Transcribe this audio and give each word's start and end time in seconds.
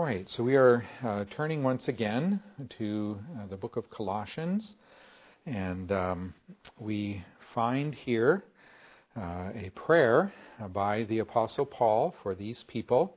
All 0.00 0.06
right, 0.06 0.26
so 0.30 0.42
we 0.42 0.56
are 0.56 0.82
uh, 1.04 1.26
turning 1.36 1.62
once 1.62 1.86
again 1.86 2.40
to 2.78 3.18
uh, 3.38 3.48
the 3.48 3.56
book 3.58 3.76
of 3.76 3.90
Colossians, 3.90 4.74
and 5.44 5.92
um, 5.92 6.32
we 6.78 7.22
find 7.54 7.94
here 7.94 8.42
uh, 9.14 9.50
a 9.54 9.70
prayer 9.74 10.32
by 10.72 11.02
the 11.02 11.18
Apostle 11.18 11.66
Paul 11.66 12.14
for 12.22 12.34
these 12.34 12.64
people, 12.66 13.14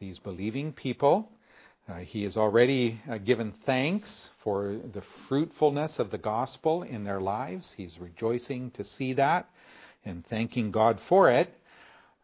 these 0.00 0.18
believing 0.18 0.72
people. 0.72 1.28
Uh, 1.86 1.96
he 1.96 2.22
has 2.22 2.38
already 2.38 3.02
uh, 3.10 3.18
given 3.18 3.52
thanks 3.66 4.30
for 4.42 4.78
the 4.94 5.02
fruitfulness 5.28 5.98
of 5.98 6.10
the 6.10 6.16
gospel 6.16 6.84
in 6.84 7.04
their 7.04 7.20
lives. 7.20 7.74
He's 7.76 7.98
rejoicing 8.00 8.70
to 8.70 8.82
see 8.82 9.12
that 9.12 9.50
and 10.06 10.26
thanking 10.26 10.70
God 10.70 11.00
for 11.06 11.30
it, 11.30 11.52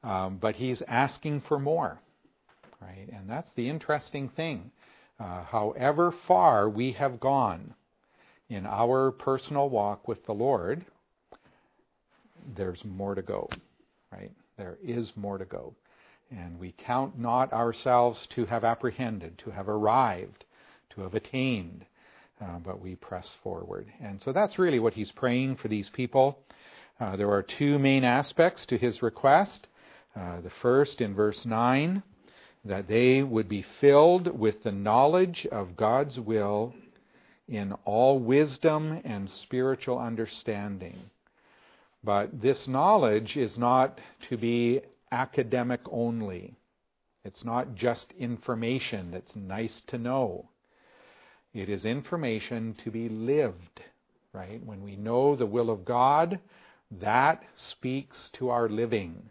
um, 0.03 0.39
but 0.39 0.57
he's 0.57 0.81
asking 0.89 1.43
for 1.43 1.59
more 1.59 2.01
right? 2.81 3.09
And 3.13 3.29
that's 3.29 3.51
the 3.55 3.69
interesting 3.69 4.29
thing. 4.29 4.71
Uh, 5.19 5.45
however 5.45 6.13
far 6.27 6.69
we 6.69 6.93
have 6.93 7.21
gone 7.21 7.75
in 8.49 8.67
our 8.67 9.11
personal 9.11 9.69
walk 9.69 10.09
with 10.09 10.25
the 10.27 10.33
Lord, 10.33 10.85
there's 12.57 12.83
more 12.85 13.15
to 13.15 13.23
go, 13.23 13.49
right? 14.13 14.33
There 14.57 14.79
is 14.83 15.13
more 15.17 15.39
to 15.39 15.45
go. 15.45 15.75
And 16.31 16.59
we 16.59 16.75
count 16.79 17.19
not 17.19 17.53
ourselves 17.53 18.27
to 18.35 18.47
have 18.47 18.65
apprehended, 18.65 19.39
to 19.39 19.51
have 19.51 19.69
arrived, 19.69 20.45
to 20.95 21.03
have 21.03 21.15
attained, 21.15 21.85
uh, 22.41 22.59
but 22.59 22.81
we 22.81 22.97
press 22.97 23.31
forward. 23.43 23.87
And 24.01 24.21
so 24.23 24.33
that's 24.33 24.59
really 24.59 24.79
what 24.79 24.95
he's 24.95 25.13
praying 25.13 25.57
for 25.57 25.69
these 25.69 25.89
people. 25.91 26.39
Uh, 26.99 27.17
there 27.17 27.31
are 27.31 27.43
two 27.43 27.79
main 27.79 28.05
aspects 28.05 28.65
to 28.67 28.79
his 28.79 29.03
request. 29.03 29.67
Uh, 30.17 30.41
the 30.41 30.51
first 30.63 31.01
in 31.01 31.15
verse 31.15 31.45
9 31.45 32.03
that 32.65 32.89
they 32.89 33.23
would 33.23 33.49
be 33.49 33.63
filled 33.63 34.39
with 34.39 34.63
the 34.63 34.73
knowledge 34.73 35.47
of 35.51 35.77
God's 35.77 36.19
will 36.19 36.75
in 37.49 37.73
all 37.85 38.19
wisdom 38.19 39.01
and 39.05 39.29
spiritual 39.29 39.99
understanding. 39.99 40.99
But 42.05 42.41
this 42.41 42.69
knowledge 42.69 43.37
is 43.37 43.59
not 43.59 44.01
to 44.29 44.37
be 44.37 44.81
academic 45.11 45.81
only. 45.91 46.55
It's 47.25 47.45
not 47.45 47.75
just 47.75 48.13
information 48.19 49.11
that's 49.11 49.37
nice 49.37 49.83
to 49.89 49.99
know. 49.99 50.49
It 51.53 51.69
is 51.69 51.85
information 51.85 52.77
to 52.85 52.91
be 52.91 53.09
lived, 53.09 53.83
right? 54.33 54.65
When 54.65 54.83
we 54.83 54.97
know 54.97 55.35
the 55.35 55.47
will 55.47 55.71
of 55.71 55.85
God, 55.85 56.39
that 57.01 57.43
speaks 57.57 58.31
to 58.35 58.51
our 58.51 58.69
living. 58.69 59.31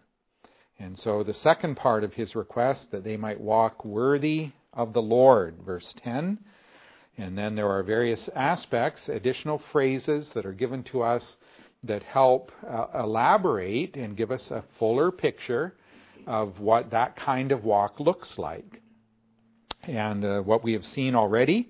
And 0.79 0.97
so 0.97 1.23
the 1.23 1.33
second 1.33 1.75
part 1.75 2.05
of 2.05 2.13
his 2.13 2.35
request, 2.35 2.91
that 2.91 3.03
they 3.03 3.17
might 3.17 3.39
walk 3.39 3.83
worthy 3.83 4.51
of 4.73 4.93
the 4.93 5.01
Lord, 5.01 5.57
verse 5.65 5.93
10. 6.03 6.39
And 7.17 7.37
then 7.37 7.55
there 7.55 7.69
are 7.69 7.83
various 7.83 8.29
aspects, 8.33 9.09
additional 9.09 9.61
phrases 9.73 10.29
that 10.29 10.45
are 10.45 10.53
given 10.53 10.83
to 10.83 11.01
us 11.01 11.35
that 11.83 12.03
help 12.03 12.51
uh, 12.65 12.85
elaborate 12.97 13.97
and 13.97 14.15
give 14.15 14.31
us 14.31 14.51
a 14.51 14.63
fuller 14.77 15.11
picture 15.11 15.75
of 16.25 16.59
what 16.59 16.91
that 16.91 17.17
kind 17.17 17.51
of 17.51 17.65
walk 17.65 17.99
looks 17.99 18.37
like. 18.37 18.81
And 19.83 20.23
uh, 20.23 20.41
what 20.41 20.63
we 20.63 20.73
have 20.73 20.85
seen 20.85 21.13
already 21.13 21.69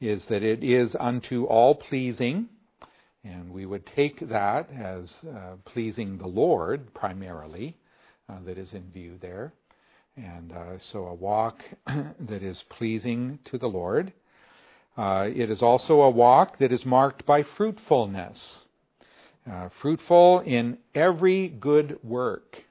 is 0.00 0.24
that 0.26 0.42
it 0.42 0.64
is 0.64 0.96
unto 0.98 1.44
all 1.44 1.74
pleasing, 1.76 2.48
and 3.22 3.50
we 3.50 3.66
would 3.66 3.86
take 3.86 4.28
that 4.28 4.68
as 4.70 5.24
uh, 5.28 5.56
pleasing 5.64 6.18
the 6.18 6.26
Lord 6.26 6.92
primarily 6.94 7.76
that 8.44 8.58
is 8.58 8.72
in 8.72 8.90
view 8.90 9.18
there. 9.20 9.52
And 10.16 10.52
uh, 10.52 10.78
so 10.78 11.06
a 11.06 11.14
walk 11.14 11.62
that 11.86 12.42
is 12.42 12.64
pleasing 12.70 13.38
to 13.46 13.58
the 13.58 13.68
Lord. 13.68 14.12
Uh, 14.96 15.28
it 15.32 15.50
is 15.50 15.62
also 15.62 16.00
a 16.00 16.10
walk 16.10 16.58
that 16.58 16.72
is 16.72 16.84
marked 16.84 17.24
by 17.24 17.44
fruitfulness. 17.44 18.64
Uh, 19.50 19.68
fruitful 19.80 20.40
in 20.40 20.76
every 20.94 21.48
good 21.48 21.98
work. 22.02 22.64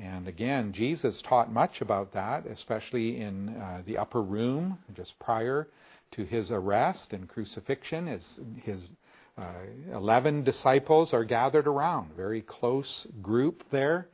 And 0.00 0.26
again, 0.26 0.72
Jesus 0.72 1.20
taught 1.22 1.52
much 1.52 1.82
about 1.82 2.14
that, 2.14 2.46
especially 2.46 3.20
in 3.20 3.50
uh, 3.50 3.82
the 3.84 3.98
upper 3.98 4.22
room 4.22 4.78
just 4.96 5.18
prior 5.18 5.68
to 6.12 6.24
his 6.24 6.50
arrest 6.50 7.12
and 7.12 7.28
crucifixion. 7.28 8.08
As 8.08 8.40
his 8.62 8.88
uh, 9.36 9.44
11 9.92 10.44
disciples 10.44 11.12
are 11.12 11.24
gathered 11.24 11.66
around, 11.66 12.12
very 12.16 12.40
close 12.40 13.06
group 13.20 13.62
there. 13.70 14.08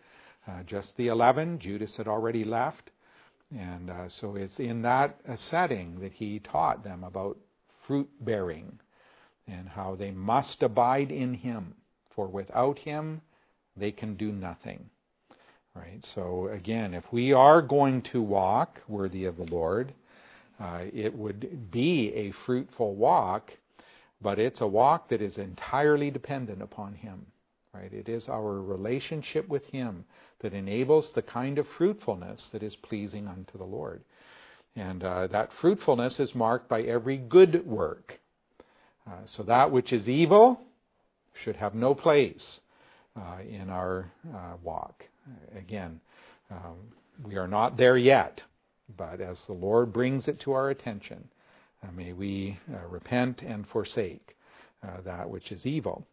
Uh, 0.48 0.62
just 0.62 0.96
the 0.96 1.08
11. 1.08 1.58
Judas 1.58 1.96
had 1.96 2.08
already 2.08 2.42
left. 2.42 2.90
And 3.56 3.90
uh, 3.90 4.08
so 4.08 4.34
it's 4.36 4.58
in 4.58 4.82
that 4.82 5.20
uh, 5.28 5.36
setting 5.36 6.00
that 6.00 6.12
he 6.12 6.38
taught 6.38 6.84
them 6.84 7.04
about 7.04 7.36
fruit 7.86 8.08
bearing 8.20 8.78
and 9.46 9.68
how 9.68 9.94
they 9.94 10.10
must 10.10 10.62
abide 10.62 11.10
in 11.10 11.34
him. 11.34 11.74
For 12.14 12.26
without 12.26 12.78
him, 12.78 13.20
they 13.76 13.92
can 13.92 14.14
do 14.14 14.32
nothing. 14.32 14.88
Right? 15.74 16.04
So 16.04 16.48
again, 16.48 16.94
if 16.94 17.04
we 17.12 17.32
are 17.32 17.62
going 17.62 18.02
to 18.02 18.22
walk 18.22 18.80
worthy 18.88 19.26
of 19.26 19.36
the 19.36 19.44
Lord, 19.44 19.92
uh, 20.60 20.84
it 20.92 21.14
would 21.14 21.70
be 21.70 22.12
a 22.14 22.32
fruitful 22.32 22.96
walk, 22.96 23.52
but 24.20 24.38
it's 24.38 24.60
a 24.60 24.66
walk 24.66 25.08
that 25.10 25.22
is 25.22 25.38
entirely 25.38 26.10
dependent 26.10 26.62
upon 26.62 26.94
Him. 26.94 27.26
Right? 27.72 27.92
It 27.92 28.08
is 28.08 28.28
our 28.28 28.60
relationship 28.60 29.48
with 29.48 29.64
Him 29.66 30.04
that 30.40 30.54
enables 30.54 31.12
the 31.12 31.22
kind 31.22 31.58
of 31.58 31.66
fruitfulness 31.76 32.48
that 32.52 32.62
is 32.62 32.76
pleasing 32.76 33.26
unto 33.26 33.58
the 33.58 33.64
Lord. 33.64 34.02
And 34.76 35.02
uh, 35.02 35.26
that 35.28 35.50
fruitfulness 35.60 36.20
is 36.20 36.34
marked 36.34 36.68
by 36.68 36.82
every 36.82 37.16
good 37.16 37.66
work. 37.66 38.20
Uh, 39.06 39.16
so 39.36 39.42
that 39.44 39.72
which 39.72 39.92
is 39.92 40.08
evil 40.08 40.60
should 41.42 41.56
have 41.56 41.74
no 41.74 41.94
place 41.94 42.60
uh, 43.16 43.38
in 43.48 43.68
our 43.70 44.12
uh, 44.34 44.54
walk. 44.62 45.04
Again, 45.56 46.00
um, 46.50 46.76
we 47.24 47.36
are 47.36 47.48
not 47.48 47.76
there 47.76 47.96
yet, 47.96 48.40
but 48.96 49.20
as 49.20 49.40
the 49.46 49.52
Lord 49.52 49.92
brings 49.92 50.28
it 50.28 50.40
to 50.40 50.52
our 50.52 50.70
attention, 50.70 51.28
uh, 51.82 51.90
may 51.92 52.12
we 52.12 52.58
uh, 52.72 52.86
repent 52.88 53.42
and 53.42 53.66
forsake 53.68 54.34
that 55.04 55.28
which 55.28 55.50
is 55.50 55.66
evil. 55.66 56.06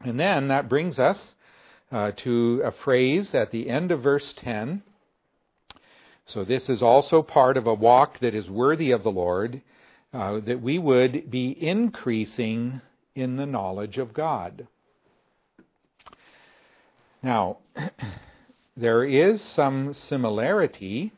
And 0.00 0.20
then 0.20 0.48
that 0.48 0.68
brings 0.68 0.98
us 0.98 1.34
uh, 1.92 2.10
to 2.12 2.62
a 2.64 2.72
phrase 2.72 3.34
at 3.34 3.50
the 3.50 3.68
end 3.68 3.92
of 3.92 4.02
verse 4.02 4.32
10. 4.38 4.82
So 6.26 6.44
this 6.44 6.68
is 6.68 6.82
also 6.82 7.22
part 7.22 7.56
of 7.56 7.66
a 7.66 7.74
walk 7.74 8.18
that 8.20 8.34
is 8.34 8.48
worthy 8.48 8.90
of 8.90 9.02
the 9.02 9.10
Lord, 9.10 9.60
uh, 10.14 10.40
that 10.40 10.62
we 10.62 10.78
would 10.78 11.30
be 11.30 11.50
increasing 11.60 12.80
in 13.14 13.36
the 13.36 13.46
knowledge 13.46 13.98
of 13.98 14.14
God. 14.14 14.66
Now, 17.22 17.58
there 18.76 19.04
is 19.04 19.42
some 19.42 19.92
similarity 19.92 21.12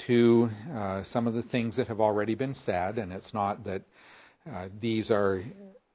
to 0.00 0.50
uh, 0.74 1.02
some 1.04 1.26
of 1.26 1.32
the 1.32 1.42
things 1.42 1.76
that 1.76 1.88
have 1.88 2.00
already 2.00 2.34
been 2.34 2.54
said, 2.54 2.98
and 2.98 3.12
it's 3.12 3.32
not 3.32 3.64
that 3.64 3.82
uh, 4.52 4.68
these 4.78 5.10
are 5.10 5.42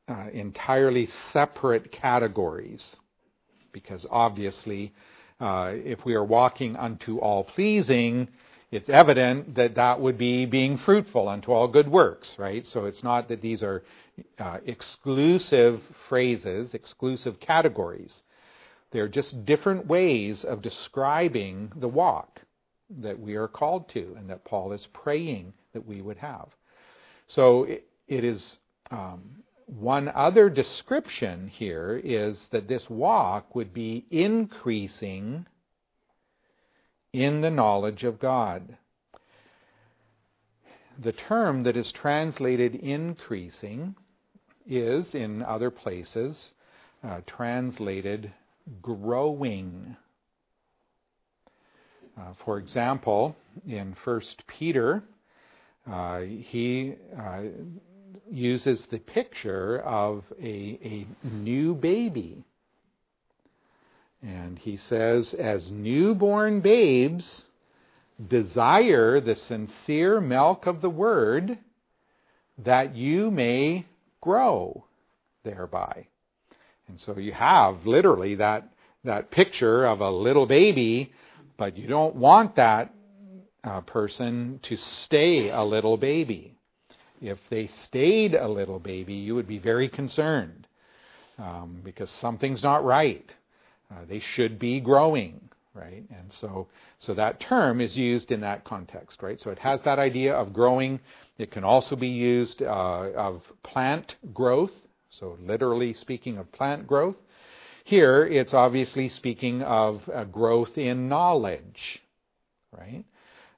uh, 0.09 0.25
entirely 0.33 1.07
separate 1.31 1.91
categories 1.91 2.97
because 3.71 4.05
obviously, 4.09 4.93
uh, 5.39 5.71
if 5.73 6.05
we 6.05 6.13
are 6.13 6.23
walking 6.23 6.75
unto 6.75 7.17
all 7.17 7.43
pleasing, 7.43 8.27
it's 8.71 8.89
evident 8.89 9.55
that 9.55 9.75
that 9.75 9.99
would 9.99 10.17
be 10.17 10.45
being 10.45 10.77
fruitful 10.77 11.27
unto 11.27 11.51
all 11.51 11.67
good 11.67 11.89
works, 11.89 12.35
right? 12.37 12.65
So 12.65 12.85
it's 12.85 13.03
not 13.03 13.27
that 13.27 13.41
these 13.41 13.61
are 13.63 13.83
uh, 14.39 14.59
exclusive 14.65 15.81
phrases, 16.07 16.73
exclusive 16.73 17.39
categories. 17.39 18.23
They're 18.91 19.07
just 19.07 19.45
different 19.45 19.87
ways 19.87 20.43
of 20.43 20.61
describing 20.61 21.71
the 21.75 21.87
walk 21.87 22.41
that 22.99 23.19
we 23.19 23.35
are 23.35 23.47
called 23.47 23.89
to 23.89 24.15
and 24.17 24.29
that 24.29 24.45
Paul 24.45 24.73
is 24.73 24.87
praying 24.93 25.53
that 25.73 25.85
we 25.85 26.01
would 26.01 26.17
have. 26.17 26.47
So 27.27 27.63
it, 27.63 27.87
it 28.07 28.23
is 28.23 28.59
um, 28.89 29.43
one 29.71 30.09
other 30.09 30.49
description 30.49 31.47
here 31.47 31.99
is 32.03 32.47
that 32.51 32.67
this 32.67 32.89
walk 32.89 33.55
would 33.55 33.73
be 33.73 34.05
increasing 34.11 35.45
in 37.13 37.39
the 37.39 37.49
knowledge 37.49 38.03
of 38.03 38.19
God. 38.19 38.77
The 40.99 41.13
term 41.13 41.63
that 41.63 41.77
is 41.77 41.91
translated 41.93 42.75
increasing 42.75 43.95
is, 44.67 45.15
in 45.15 45.41
other 45.41 45.71
places, 45.71 46.51
uh, 47.01 47.21
translated 47.25 48.31
growing. 48.81 49.95
Uh, 52.19 52.33
for 52.43 52.57
example, 52.57 53.37
in 53.65 53.95
1 54.03 54.21
Peter, 54.47 55.03
uh, 55.89 56.19
he 56.19 56.95
uh, 57.17 57.41
uses 58.31 58.85
the 58.89 58.99
picture 58.99 59.79
of 59.79 60.23
a, 60.41 60.79
a 60.83 61.07
new 61.25 61.75
baby. 61.75 62.43
And 64.23 64.57
he 64.59 64.77
says, 64.77 65.33
as 65.33 65.71
newborn 65.71 66.61
babes, 66.61 67.45
desire 68.27 69.19
the 69.19 69.35
sincere 69.35 70.21
milk 70.21 70.67
of 70.67 70.81
the 70.81 70.89
word 70.89 71.57
that 72.59 72.95
you 72.95 73.31
may 73.31 73.85
grow 74.21 74.85
thereby. 75.43 76.07
And 76.87 76.99
so 76.99 77.17
you 77.17 77.31
have 77.31 77.87
literally 77.87 78.35
that, 78.35 78.69
that 79.03 79.31
picture 79.31 79.85
of 79.85 80.01
a 80.01 80.11
little 80.11 80.45
baby, 80.45 81.13
but 81.57 81.77
you 81.77 81.87
don't 81.87 82.15
want 82.15 82.55
that 82.57 82.93
uh, 83.63 83.81
person 83.81 84.59
to 84.63 84.75
stay 84.77 85.49
a 85.49 85.63
little 85.63 85.97
baby. 85.97 86.57
If 87.21 87.37
they 87.49 87.67
stayed 87.67 88.33
a 88.33 88.47
little 88.47 88.79
baby, 88.79 89.13
you 89.13 89.35
would 89.35 89.47
be 89.47 89.59
very 89.59 89.87
concerned 89.87 90.67
um, 91.37 91.81
because 91.83 92.09
something's 92.09 92.63
not 92.63 92.83
right. 92.83 93.29
Uh, 93.91 94.05
they 94.09 94.19
should 94.19 94.57
be 94.57 94.79
growing, 94.79 95.49
right? 95.73 96.03
And 96.09 96.33
so, 96.39 96.67
so 96.99 97.13
that 97.13 97.39
term 97.39 97.79
is 97.79 97.95
used 97.95 98.31
in 98.31 98.41
that 98.41 98.63
context, 98.63 99.21
right? 99.21 99.39
So 99.39 99.51
it 99.51 99.59
has 99.59 99.81
that 99.83 99.99
idea 99.99 100.33
of 100.33 100.53
growing. 100.53 100.99
It 101.37 101.51
can 101.51 101.63
also 101.63 101.95
be 101.95 102.07
used 102.07 102.61
uh, 102.61 103.11
of 103.15 103.43
plant 103.63 104.15
growth. 104.33 104.71
So 105.09 105.37
literally 105.41 105.93
speaking 105.93 106.37
of 106.37 106.51
plant 106.51 106.87
growth. 106.87 107.17
Here, 107.83 108.25
it's 108.25 108.53
obviously 108.53 109.09
speaking 109.09 109.61
of 109.63 110.09
growth 110.31 110.77
in 110.77 111.09
knowledge, 111.09 112.01
right? 112.71 113.03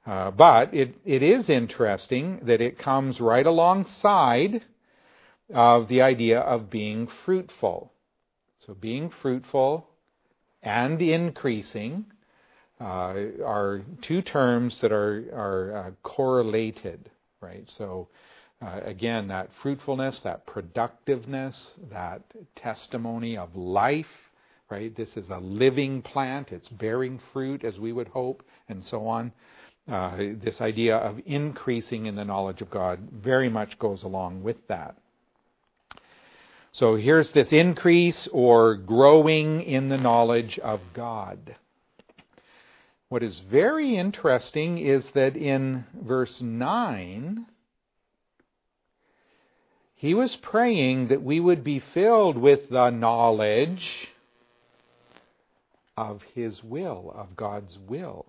Uh, 0.05 0.31
but 0.31 0.73
it, 0.73 0.95
it 1.05 1.23
is 1.23 1.50
interesting 1.50 2.39
that 2.44 2.59
it 2.61 2.77
comes 2.77 3.21
right 3.21 3.45
alongside 3.45 4.61
of 5.53 5.88
the 5.88 6.01
idea 6.01 6.39
of 6.39 6.69
being 6.69 7.07
fruitful. 7.25 7.91
So 8.65 8.73
being 8.73 9.09
fruitful 9.21 9.88
and 10.61 11.01
increasing 11.01 12.05
uh, 12.81 13.13
are 13.45 13.81
two 14.01 14.21
terms 14.21 14.79
that 14.81 14.91
are, 14.91 15.25
are 15.33 15.77
uh, 15.77 15.91
correlated, 16.01 17.09
right? 17.39 17.69
So 17.77 18.09
uh, 18.61 18.81
again, 18.83 19.29
that 19.29 19.51
fruitfulness, 19.61 20.19
that 20.21 20.45
productiveness, 20.45 21.73
that 21.91 22.23
testimony 22.55 23.38
of 23.38 23.55
life, 23.55 24.07
right? 24.69 24.94
This 24.95 25.15
is 25.15 25.29
a 25.29 25.38
living 25.38 26.01
plant. 26.01 26.51
It's 26.51 26.67
bearing 26.69 27.21
fruit 27.31 27.63
as 27.63 27.79
we 27.79 27.94
would 27.94 28.07
hope, 28.09 28.44
and 28.67 28.83
so 28.83 29.07
on 29.07 29.31
uh, 29.91 30.15
this 30.18 30.62
idea 30.62 30.97
of 30.97 31.19
increasing 31.25 32.06
in 32.06 32.15
the 32.15 32.24
knowledge 32.24 32.62
of 32.62 32.69
God 32.69 33.00
very 33.12 33.50
much 33.50 33.77
goes 33.80 34.03
along 34.03 34.44
with 34.44 34.68
that. 34.68 34.95
So 36.71 36.95
here's 36.95 37.31
this 37.31 37.51
increase 37.51 38.27
or 38.31 38.75
growing 38.75 39.62
in 39.62 39.89
the 39.89 39.97
knowledge 39.97 40.57
of 40.59 40.81
God. 40.94 41.56
What 43.09 43.21
is 43.21 43.39
very 43.39 43.95
interesting 43.95 44.80
is 44.80 45.06
that 45.13 45.35
in 45.35 45.86
verse 45.94 46.41
9, 46.41 47.45
he 49.94 50.13
was 50.15 50.36
praying 50.38 51.09
that 51.09 51.21
we 51.21 51.39
would 51.39 51.63
be 51.63 51.79
filled 51.79 52.38
with 52.38 52.69
the 52.69 52.89
knowledge 52.89 54.07
of 55.95 56.24
his 56.33 56.63
will, 56.63 57.13
of 57.15 57.36
God's 57.36 57.77
will. 57.88 58.25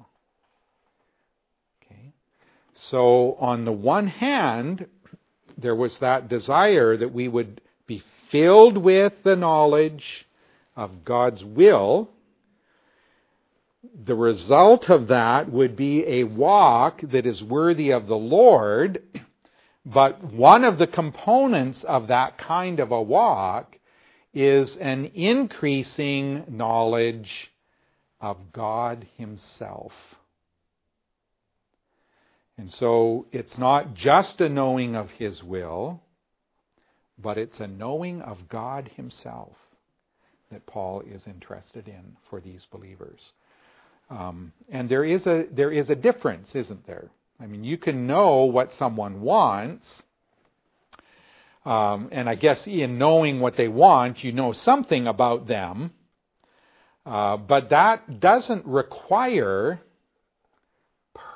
So, 2.74 3.36
on 3.40 3.64
the 3.64 3.72
one 3.72 4.08
hand, 4.08 4.86
there 5.56 5.74
was 5.74 5.96
that 5.98 6.28
desire 6.28 6.96
that 6.96 7.12
we 7.12 7.28
would 7.28 7.60
be 7.86 8.02
filled 8.30 8.76
with 8.76 9.12
the 9.22 9.36
knowledge 9.36 10.26
of 10.76 11.04
God's 11.04 11.44
will. 11.44 12.10
The 14.04 14.14
result 14.14 14.90
of 14.90 15.08
that 15.08 15.50
would 15.52 15.76
be 15.76 16.04
a 16.04 16.24
walk 16.24 17.00
that 17.02 17.26
is 17.26 17.42
worthy 17.42 17.90
of 17.90 18.08
the 18.08 18.16
Lord, 18.16 19.02
but 19.86 20.24
one 20.24 20.64
of 20.64 20.78
the 20.78 20.86
components 20.86 21.84
of 21.84 22.08
that 22.08 22.38
kind 22.38 22.80
of 22.80 22.90
a 22.90 23.02
walk 23.02 23.78
is 24.32 24.74
an 24.76 25.12
increasing 25.14 26.44
knowledge 26.48 27.52
of 28.20 28.36
God 28.52 29.06
Himself. 29.16 29.92
And 32.56 32.72
so 32.72 33.26
it's 33.32 33.58
not 33.58 33.94
just 33.94 34.40
a 34.40 34.48
knowing 34.48 34.94
of 34.94 35.10
His 35.10 35.42
will, 35.42 36.00
but 37.18 37.38
it's 37.38 37.60
a 37.60 37.66
knowing 37.66 38.22
of 38.22 38.48
God 38.48 38.90
Himself 38.96 39.56
that 40.50 40.66
Paul 40.66 41.00
is 41.00 41.26
interested 41.26 41.88
in 41.88 42.16
for 42.30 42.40
these 42.40 42.66
believers. 42.70 43.32
Um, 44.10 44.52
and 44.68 44.88
there 44.88 45.04
is 45.04 45.26
a 45.26 45.46
there 45.50 45.72
is 45.72 45.90
a 45.90 45.94
difference, 45.94 46.54
isn't 46.54 46.86
there? 46.86 47.10
I 47.40 47.46
mean, 47.46 47.64
you 47.64 47.78
can 47.78 48.06
know 48.06 48.44
what 48.44 48.74
someone 48.74 49.22
wants, 49.22 49.88
um, 51.64 52.10
and 52.12 52.28
I 52.28 52.34
guess 52.34 52.66
in 52.66 52.98
knowing 52.98 53.40
what 53.40 53.56
they 53.56 53.68
want, 53.68 54.22
you 54.22 54.32
know 54.32 54.52
something 54.52 55.06
about 55.06 55.48
them. 55.48 55.92
Uh, 57.06 57.36
but 57.36 57.70
that 57.70 58.20
doesn't 58.20 58.64
require 58.66 59.80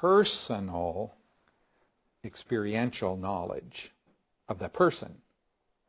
personal 0.01 1.15
experiential 2.25 3.17
knowledge 3.17 3.91
of 4.49 4.59
the 4.59 4.69
person. 4.69 5.15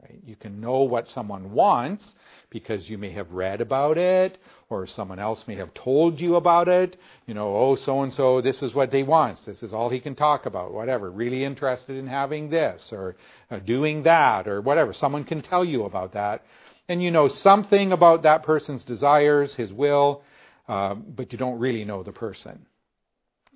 Right? 0.02 0.20
You 0.26 0.38
can 0.38 0.62
know 0.62 0.84
what 0.84 1.10
someone 1.10 1.52
wants 1.52 2.16
because 2.50 2.90
you 2.90 2.98
may 2.98 3.12
have 3.12 3.32
read 3.32 3.60
about 3.60 3.98
it, 3.98 4.38
or 4.70 4.88
someone 4.88 5.20
else 5.20 5.44
may 5.46 5.56
have 5.56 5.74
told 5.74 6.22
you 6.22 6.36
about 6.36 6.70
it. 6.70 6.96
You 7.28 7.34
know, 7.34 7.54
oh, 7.54 7.76
so 7.76 8.02
and 8.04 8.14
so, 8.14 8.40
this 8.40 8.64
is 8.64 8.74
what 8.74 8.92
they 8.92 9.04
want. 9.04 9.46
This 9.46 9.62
is 9.62 9.74
all 9.74 9.90
he 9.90 10.00
can 10.00 10.16
talk 10.16 10.46
about. 10.46 10.74
Whatever. 10.74 11.12
Really 11.12 11.44
interested 11.44 11.98
in 11.98 12.08
having 12.08 12.50
this 12.50 12.90
or 12.94 13.18
uh, 13.52 13.60
doing 13.60 14.04
that 14.04 14.48
or 14.48 14.62
whatever. 14.62 14.94
Someone 14.94 15.26
can 15.26 15.42
tell 15.42 15.66
you 15.66 15.84
about 15.84 16.14
that, 16.14 16.46
and 16.88 17.04
you 17.04 17.12
know 17.12 17.28
something 17.28 17.92
about 17.92 18.24
that 18.24 18.44
person's 18.44 18.86
desires, 18.86 19.56
his 19.56 19.74
will, 19.74 20.24
uh, 20.70 20.96
but 20.96 21.34
you 21.34 21.38
don't 21.38 21.60
really 21.60 21.84
know 21.84 22.04
the 22.04 22.14
person. 22.14 22.66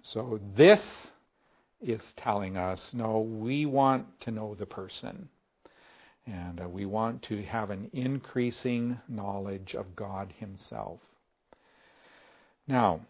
So 0.04 0.40
this 0.56 0.82
is 1.82 2.02
telling 2.18 2.58
us 2.58 2.92
no, 2.94 3.20
we 3.20 3.66
want 3.66 4.06
to 4.22 4.32
know 4.32 4.56
the 4.56 4.66
person. 4.66 5.30
And 6.26 6.62
uh, 6.62 6.70
we 6.70 6.86
want 6.86 7.24
to 7.24 7.42
have 7.44 7.70
an 7.70 7.90
increasing 7.92 9.00
knowledge 9.10 9.76
of 9.76 9.96
God 9.96 10.34
Himself. 10.38 11.00
Now, 12.68 13.02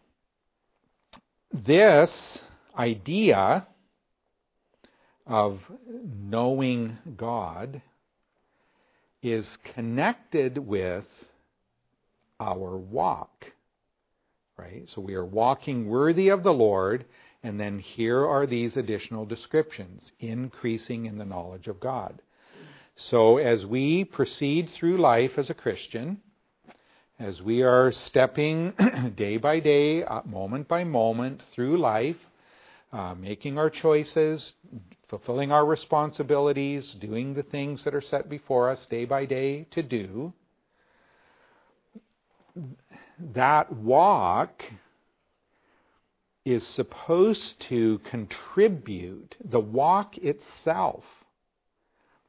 this 1.51 2.40
idea 2.76 3.68
of 5.28 5.59
knowing 5.88 6.97
God 7.16 7.81
is 9.21 9.47
connected 9.76 10.57
with 10.57 11.06
our 12.40 12.76
walk 12.76 13.45
right? 14.57 14.88
So 14.94 15.02
we 15.02 15.16
are 15.16 15.26
walking 15.26 15.88
worthy 15.88 16.30
of 16.30 16.44
the 16.44 16.54
Lord, 16.54 17.06
and 17.42 17.60
then 17.60 17.80
here 17.80 18.26
are 18.26 18.45
these 18.45 18.78
additional 18.78 19.26
descriptions 19.26 20.12
increasing 20.19 21.06
in 21.06 21.18
the 21.18 21.26
knowledge 21.26 21.68
of 21.68 21.80
God. 21.80 22.22
So 22.95 23.38
as 23.38 23.66
we 23.66 24.04
proceed 24.04 24.69
through 24.69 24.98
life 25.00 25.38
as 25.38 25.50
a 25.50 25.56
Christian, 25.56 26.22
as 27.19 27.42
we 27.42 27.64
are 27.64 27.92
stepping 27.92 28.74
day 29.16 29.38
by 29.38 29.60
day, 29.60 30.04
uh, 30.04 30.22
moment 30.26 30.68
by 30.68 30.83
moment 30.83 31.42
through 31.54 31.78
life, 31.80 32.18
uh, 32.92 33.16
making 33.16 33.57
our 33.57 33.69
choices, 33.69 34.54
fulfilling 35.10 35.52
our 35.52 35.66
responsibilities, 35.66 36.95
doing 37.00 37.33
the 37.33 37.44
things 37.44 37.83
that 37.83 37.95
are 37.95 38.02
set 38.02 38.30
before 38.30 38.69
us 38.69 38.86
day 38.86 39.06
by 39.06 39.26
day 39.26 39.66
to 39.72 39.81
do, 39.81 40.33
that 43.20 43.72
walk 43.72 44.64
is 46.46 46.66
supposed 46.66 47.60
to 47.62 48.00
contribute, 48.00 49.36
the 49.44 49.60
walk 49.60 50.18
itself, 50.18 51.04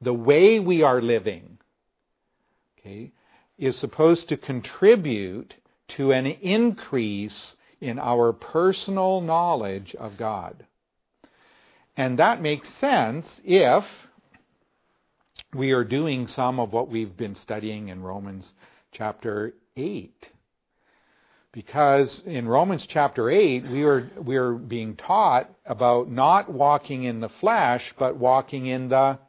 the 0.00 0.12
way 0.12 0.61
we 0.61 0.83
are 0.83 1.03
living, 1.03 1.59
okay, 2.79 3.12
is 3.59 3.76
supposed 3.76 4.29
to 4.29 4.37
contribute 4.37 5.55
to 5.88 6.12
an 6.12 6.26
increase 6.26 7.57
in 7.81 7.99
our 7.99 8.33
personal 8.33 9.21
knowledge 9.21 9.95
of 9.97 10.17
God. 10.17 10.64
And 11.97 12.19
that 12.19 12.41
makes 12.41 12.69
sense 12.75 13.41
if 13.45 13.85
we 15.55 15.73
are 15.73 15.85
doing 15.85 16.26
some 16.26 16.59
of 16.59 16.73
what 16.73 16.88
we've 16.88 17.17
been 17.17 17.35
studying 17.35 17.88
in 17.88 18.03
Romans 18.03 18.53
chapter 18.93 19.55
8 19.76 20.31
because 21.54 22.20
in 22.26 22.49
Romans 22.49 22.84
chapter 22.84 23.30
8, 23.30 23.70
we 23.70 23.84
are, 23.84 24.11
we 24.20 24.34
are 24.37 24.54
being 24.54 24.96
taught 24.96 25.49
about 25.64 26.11
not 26.11 26.52
walking 26.52 27.04
in 27.04 27.20
the 27.20 27.28
flesh, 27.28 27.94
but 27.96 28.16
walking 28.16 28.66
in 28.66 28.88
the 28.88 29.20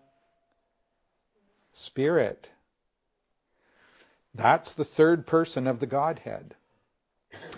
Spirit. 1.74 2.48
That's 4.34 4.74
the 4.74 4.86
third 4.86 5.28
person 5.28 5.68
of 5.68 5.80
the 5.80 5.86
Godhead. 5.86 6.56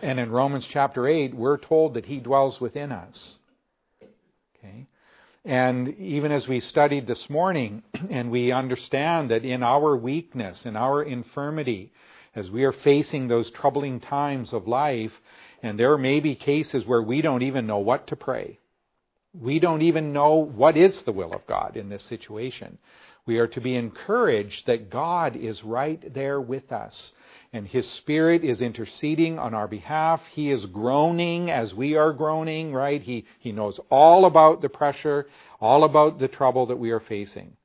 And 0.01 0.19
in 0.19 0.31
Romans 0.31 0.67
chapter 0.69 1.07
8, 1.07 1.33
we're 1.33 1.57
told 1.57 1.93
that 1.93 2.05
He 2.05 2.19
dwells 2.19 2.59
within 2.59 2.91
us. 2.91 3.39
Okay? 4.57 4.85
And 5.45 5.97
even 5.97 6.33
as 6.33 6.45
we 6.45 6.59
studied 6.59 7.07
this 7.07 7.29
morning, 7.29 7.83
and 8.09 8.31
we 8.31 8.51
understand 8.51 9.31
that 9.31 9.45
in 9.45 9.63
our 9.63 9.95
weakness, 9.95 10.65
in 10.65 10.75
our 10.75 11.03
infirmity, 11.03 11.93
as 12.37 12.51
we 12.51 12.63
are 12.63 12.71
facing 12.71 13.27
those 13.27 13.49
troubling 13.49 13.99
times 13.99 14.53
of 14.53 14.67
life, 14.67 15.11
and 15.63 15.79
there 15.79 15.97
may 15.97 16.19
be 16.19 16.35
cases 16.35 16.85
where 16.85 17.01
we 17.01 17.19
don't 17.19 17.41
even 17.41 17.65
know 17.65 17.79
what 17.79 18.05
to 18.07 18.15
pray. 18.15 18.59
We 19.33 19.57
don't 19.59 19.81
even 19.81 20.13
know 20.13 20.35
what 20.35 20.77
is 20.77 21.01
the 21.01 21.11
will 21.11 21.33
of 21.33 21.47
God 21.47 21.75
in 21.75 21.89
this 21.89 22.03
situation. 22.03 22.77
We 23.25 23.39
are 23.39 23.47
to 23.47 23.59
be 23.59 23.75
encouraged 23.75 24.67
that 24.67 24.91
God 24.91 25.35
is 25.35 25.63
right 25.63 26.13
there 26.13 26.39
with 26.39 26.71
us 26.71 27.11
and 27.53 27.67
His 27.67 27.89
Spirit 27.89 28.43
is 28.43 28.61
interceding 28.61 29.39
on 29.39 29.55
our 29.55 29.67
behalf. 29.67 30.21
He 30.31 30.51
is 30.51 30.65
groaning 30.67 31.49
as 31.49 31.73
we 31.73 31.95
are 31.95 32.13
groaning, 32.13 32.71
right? 32.71 33.01
He, 33.01 33.25
he 33.39 33.51
knows 33.51 33.79
all 33.89 34.25
about 34.25 34.61
the 34.61 34.69
pressure, 34.69 35.27
all 35.59 35.83
about 35.83 36.19
the 36.19 36.27
trouble 36.27 36.67
that 36.67 36.77
we 36.77 36.91
are 36.91 36.99
facing. 36.99 37.57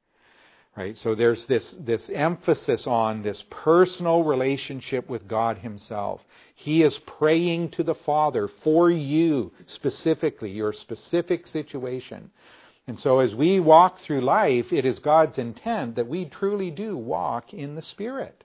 Right? 0.76 0.96
So 0.96 1.14
there's 1.14 1.44
this, 1.46 1.76
this 1.78 2.08
emphasis 2.08 2.86
on 2.86 3.22
this 3.22 3.44
personal 3.50 4.24
relationship 4.24 5.08
with 5.08 5.28
God 5.28 5.58
Himself. 5.58 6.22
He 6.54 6.82
is 6.82 6.96
praying 7.18 7.72
to 7.72 7.82
the 7.82 7.94
Father 7.94 8.48
for 8.62 8.90
you 8.90 9.52
specifically, 9.66 10.50
your 10.50 10.72
specific 10.72 11.46
situation. 11.46 12.30
And 12.86 12.98
so 12.98 13.18
as 13.18 13.34
we 13.34 13.60
walk 13.60 14.00
through 14.00 14.22
life, 14.22 14.72
it 14.72 14.86
is 14.86 14.98
God's 14.98 15.36
intent 15.36 15.96
that 15.96 16.08
we 16.08 16.24
truly 16.24 16.70
do 16.70 16.96
walk 16.96 17.52
in 17.52 17.74
the 17.74 17.82
Spirit. 17.82 18.42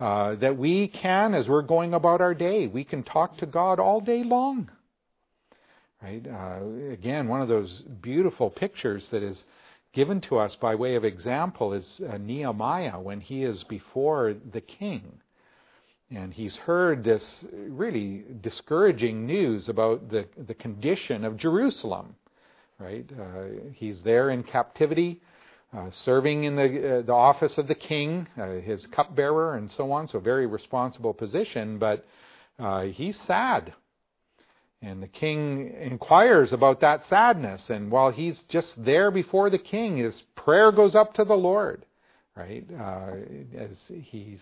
Uh, 0.00 0.34
that 0.36 0.56
we 0.56 0.88
can, 0.88 1.34
as 1.34 1.48
we're 1.48 1.62
going 1.62 1.94
about 1.94 2.20
our 2.20 2.34
day, 2.34 2.66
we 2.66 2.82
can 2.82 3.02
talk 3.02 3.36
to 3.36 3.46
God 3.46 3.78
all 3.78 4.00
day 4.00 4.24
long. 4.24 4.70
Right? 6.02 6.26
Uh, 6.26 6.92
again, 6.92 7.28
one 7.28 7.40
of 7.40 7.48
those 7.48 7.82
beautiful 8.00 8.50
pictures 8.50 9.08
that 9.10 9.22
is 9.22 9.44
given 9.92 10.20
to 10.22 10.38
us 10.38 10.56
by 10.56 10.74
way 10.74 10.94
of 10.94 11.04
example 11.04 11.72
is 11.72 12.00
uh, 12.08 12.16
Nehemiah 12.18 13.00
when 13.00 13.20
he 13.20 13.42
is 13.42 13.62
before 13.64 14.34
the 14.52 14.60
king. 14.60 15.20
And 16.10 16.34
he's 16.34 16.56
heard 16.56 17.04
this 17.04 17.44
really 17.52 18.24
discouraging 18.40 19.26
news 19.26 19.68
about 19.68 20.10
the, 20.10 20.26
the 20.46 20.54
condition 20.54 21.24
of 21.24 21.36
Jerusalem. 21.36 22.16
Right? 22.78 23.08
Uh, 23.18 23.70
he's 23.74 24.02
there 24.02 24.30
in 24.30 24.42
captivity 24.42 25.20
uh, 25.76 25.90
serving 25.90 26.44
in 26.44 26.56
the, 26.56 26.98
uh, 26.98 27.02
the 27.02 27.12
office 27.12 27.56
of 27.56 27.66
the 27.66 27.74
king, 27.74 28.28
uh, 28.38 28.60
his 28.60 28.86
cupbearer, 28.88 29.54
and 29.56 29.70
so 29.70 29.90
on. 29.90 30.06
So, 30.08 30.18
a 30.18 30.20
very 30.20 30.46
responsible 30.46 31.14
position, 31.14 31.78
but 31.78 32.04
uh, 32.58 32.82
he's 32.82 33.18
sad. 33.22 33.72
And 34.82 35.00
the 35.00 35.08
king 35.08 35.72
inquires 35.80 36.52
about 36.52 36.80
that 36.80 37.06
sadness. 37.06 37.70
And 37.70 37.90
while 37.90 38.10
he's 38.10 38.42
just 38.48 38.84
there 38.84 39.12
before 39.12 39.48
the 39.48 39.58
king, 39.58 39.96
his 39.96 40.20
prayer 40.34 40.72
goes 40.72 40.96
up 40.96 41.14
to 41.14 41.24
the 41.24 41.36
Lord, 41.36 41.86
right? 42.34 42.66
Uh, 42.76 43.12
as 43.56 43.78
he's 43.88 44.40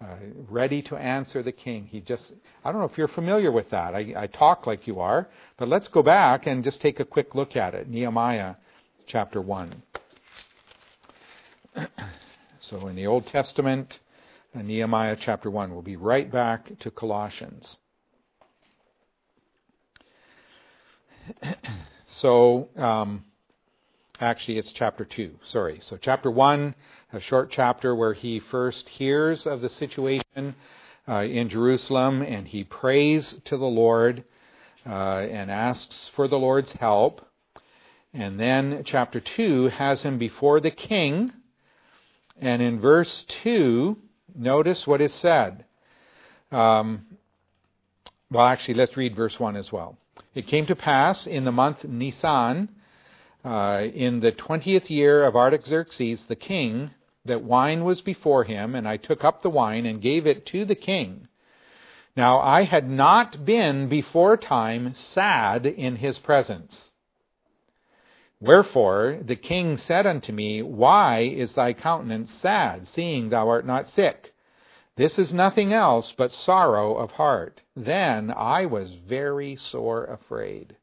uh, 0.00 0.16
ready 0.48 0.82
to 0.82 0.96
answer 0.96 1.42
the 1.42 1.52
king. 1.52 1.86
He 1.86 2.00
just, 2.00 2.32
I 2.64 2.72
don't 2.72 2.80
know 2.80 2.88
if 2.88 2.98
you're 2.98 3.06
familiar 3.06 3.52
with 3.52 3.70
that. 3.70 3.94
I, 3.94 4.12
I 4.16 4.26
talk 4.26 4.66
like 4.66 4.88
you 4.88 5.00
are, 5.00 5.28
but 5.56 5.68
let's 5.68 5.88
go 5.88 6.02
back 6.02 6.46
and 6.46 6.64
just 6.64 6.80
take 6.80 6.98
a 6.98 7.04
quick 7.04 7.36
look 7.36 7.56
at 7.56 7.74
it. 7.74 7.88
Nehemiah 7.88 8.56
chapter 9.06 9.40
1. 9.40 9.82
so 12.60 12.88
in 12.88 12.96
the 12.96 13.06
Old 13.06 13.26
Testament, 13.28 14.00
uh, 14.54 14.62
Nehemiah 14.62 15.16
chapter 15.18 15.48
1, 15.48 15.72
we'll 15.72 15.80
be 15.80 15.96
right 15.96 16.30
back 16.30 16.76
to 16.80 16.90
Colossians. 16.90 17.78
so, 22.06 22.68
um, 22.76 23.24
actually, 24.20 24.58
it's 24.58 24.72
chapter 24.72 25.04
2. 25.04 25.38
Sorry. 25.44 25.80
So, 25.82 25.96
chapter 25.96 26.30
1, 26.30 26.74
a 27.12 27.20
short 27.20 27.50
chapter 27.50 27.94
where 27.94 28.14
he 28.14 28.40
first 28.40 28.88
hears 28.88 29.46
of 29.46 29.60
the 29.60 29.70
situation 29.70 30.54
uh, 31.08 31.20
in 31.20 31.48
Jerusalem 31.48 32.22
and 32.22 32.48
he 32.48 32.64
prays 32.64 33.40
to 33.44 33.56
the 33.56 33.64
Lord 33.64 34.24
uh, 34.84 35.18
and 35.18 35.50
asks 35.50 36.10
for 36.14 36.28
the 36.28 36.38
Lord's 36.38 36.72
help. 36.72 37.26
And 38.12 38.40
then 38.40 38.82
chapter 38.84 39.20
2 39.20 39.68
has 39.68 40.02
him 40.02 40.18
before 40.18 40.60
the 40.60 40.70
king 40.70 41.32
and 42.38 42.60
in 42.60 42.80
verse 42.80 43.24
2, 43.42 43.96
notice 44.34 44.86
what 44.86 45.00
is 45.00 45.14
said. 45.14 45.64
Um, 46.52 47.06
well, 48.30 48.46
actually, 48.46 48.74
let's 48.74 48.96
read 48.96 49.16
verse 49.16 49.38
1 49.40 49.56
as 49.56 49.72
well. 49.72 49.96
It 50.36 50.46
came 50.46 50.66
to 50.66 50.76
pass 50.76 51.26
in 51.26 51.46
the 51.46 51.50
month 51.50 51.82
Nisan, 51.82 52.68
uh, 53.42 53.84
in 53.94 54.20
the 54.20 54.32
twentieth 54.32 54.90
year 54.90 55.24
of 55.24 55.34
Artaxerxes 55.34 56.26
the 56.26 56.36
king, 56.36 56.90
that 57.24 57.42
wine 57.42 57.84
was 57.84 58.02
before 58.02 58.44
him, 58.44 58.74
and 58.74 58.86
I 58.86 58.98
took 58.98 59.24
up 59.24 59.40
the 59.40 59.48
wine 59.48 59.86
and 59.86 60.02
gave 60.02 60.26
it 60.26 60.44
to 60.46 60.66
the 60.66 60.74
king. 60.74 61.28
Now 62.18 62.38
I 62.40 62.64
had 62.64 62.86
not 62.86 63.46
been 63.46 63.88
before 63.88 64.36
time 64.36 64.92
sad 64.92 65.64
in 65.64 65.96
his 65.96 66.18
presence. 66.18 66.90
Wherefore 68.38 69.18
the 69.22 69.36
king 69.36 69.78
said 69.78 70.06
unto 70.06 70.32
me, 70.32 70.60
Why 70.60 71.20
is 71.20 71.54
thy 71.54 71.72
countenance 71.72 72.30
sad, 72.30 72.86
seeing 72.88 73.30
thou 73.30 73.48
art 73.48 73.64
not 73.64 73.88
sick? 73.88 74.34
This 74.96 75.18
is 75.18 75.32
nothing 75.32 75.74
else 75.74 76.14
but 76.16 76.32
sorrow 76.32 76.96
of 76.96 77.12
heart. 77.12 77.60
Then 77.74 78.32
I 78.34 78.64
was 78.64 78.94
very 78.94 79.54
sore 79.54 80.04
afraid. 80.04 80.76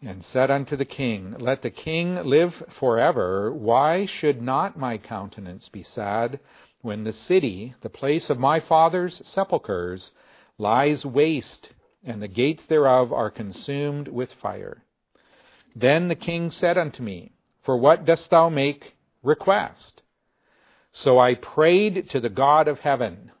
And 0.00 0.24
said 0.24 0.50
unto 0.50 0.74
the 0.74 0.86
king, 0.86 1.34
Let 1.38 1.60
the 1.60 1.70
king 1.70 2.14
live 2.24 2.62
forever. 2.78 3.52
Why 3.52 4.06
should 4.06 4.40
not 4.40 4.78
my 4.78 4.96
countenance 4.96 5.68
be 5.68 5.82
sad, 5.82 6.40
when 6.80 7.04
the 7.04 7.12
city, 7.12 7.74
the 7.82 7.90
place 7.90 8.30
of 8.30 8.38
my 8.38 8.60
father's 8.60 9.20
sepulchres, 9.26 10.12
lies 10.56 11.04
waste, 11.04 11.70
and 12.02 12.22
the 12.22 12.28
gates 12.28 12.64
thereof 12.64 13.12
are 13.12 13.30
consumed 13.30 14.08
with 14.08 14.32
fire? 14.32 14.84
Then 15.76 16.08
the 16.08 16.14
king 16.14 16.50
said 16.50 16.78
unto 16.78 17.02
me, 17.02 17.32
For 17.62 17.76
what 17.76 18.06
dost 18.06 18.30
thou 18.30 18.48
make 18.48 18.94
request? 19.22 20.00
So 20.96 21.18
I 21.18 21.34
prayed 21.34 22.08
to 22.10 22.20
the 22.20 22.28
God 22.28 22.68
of 22.68 22.78
heaven, 22.78 23.32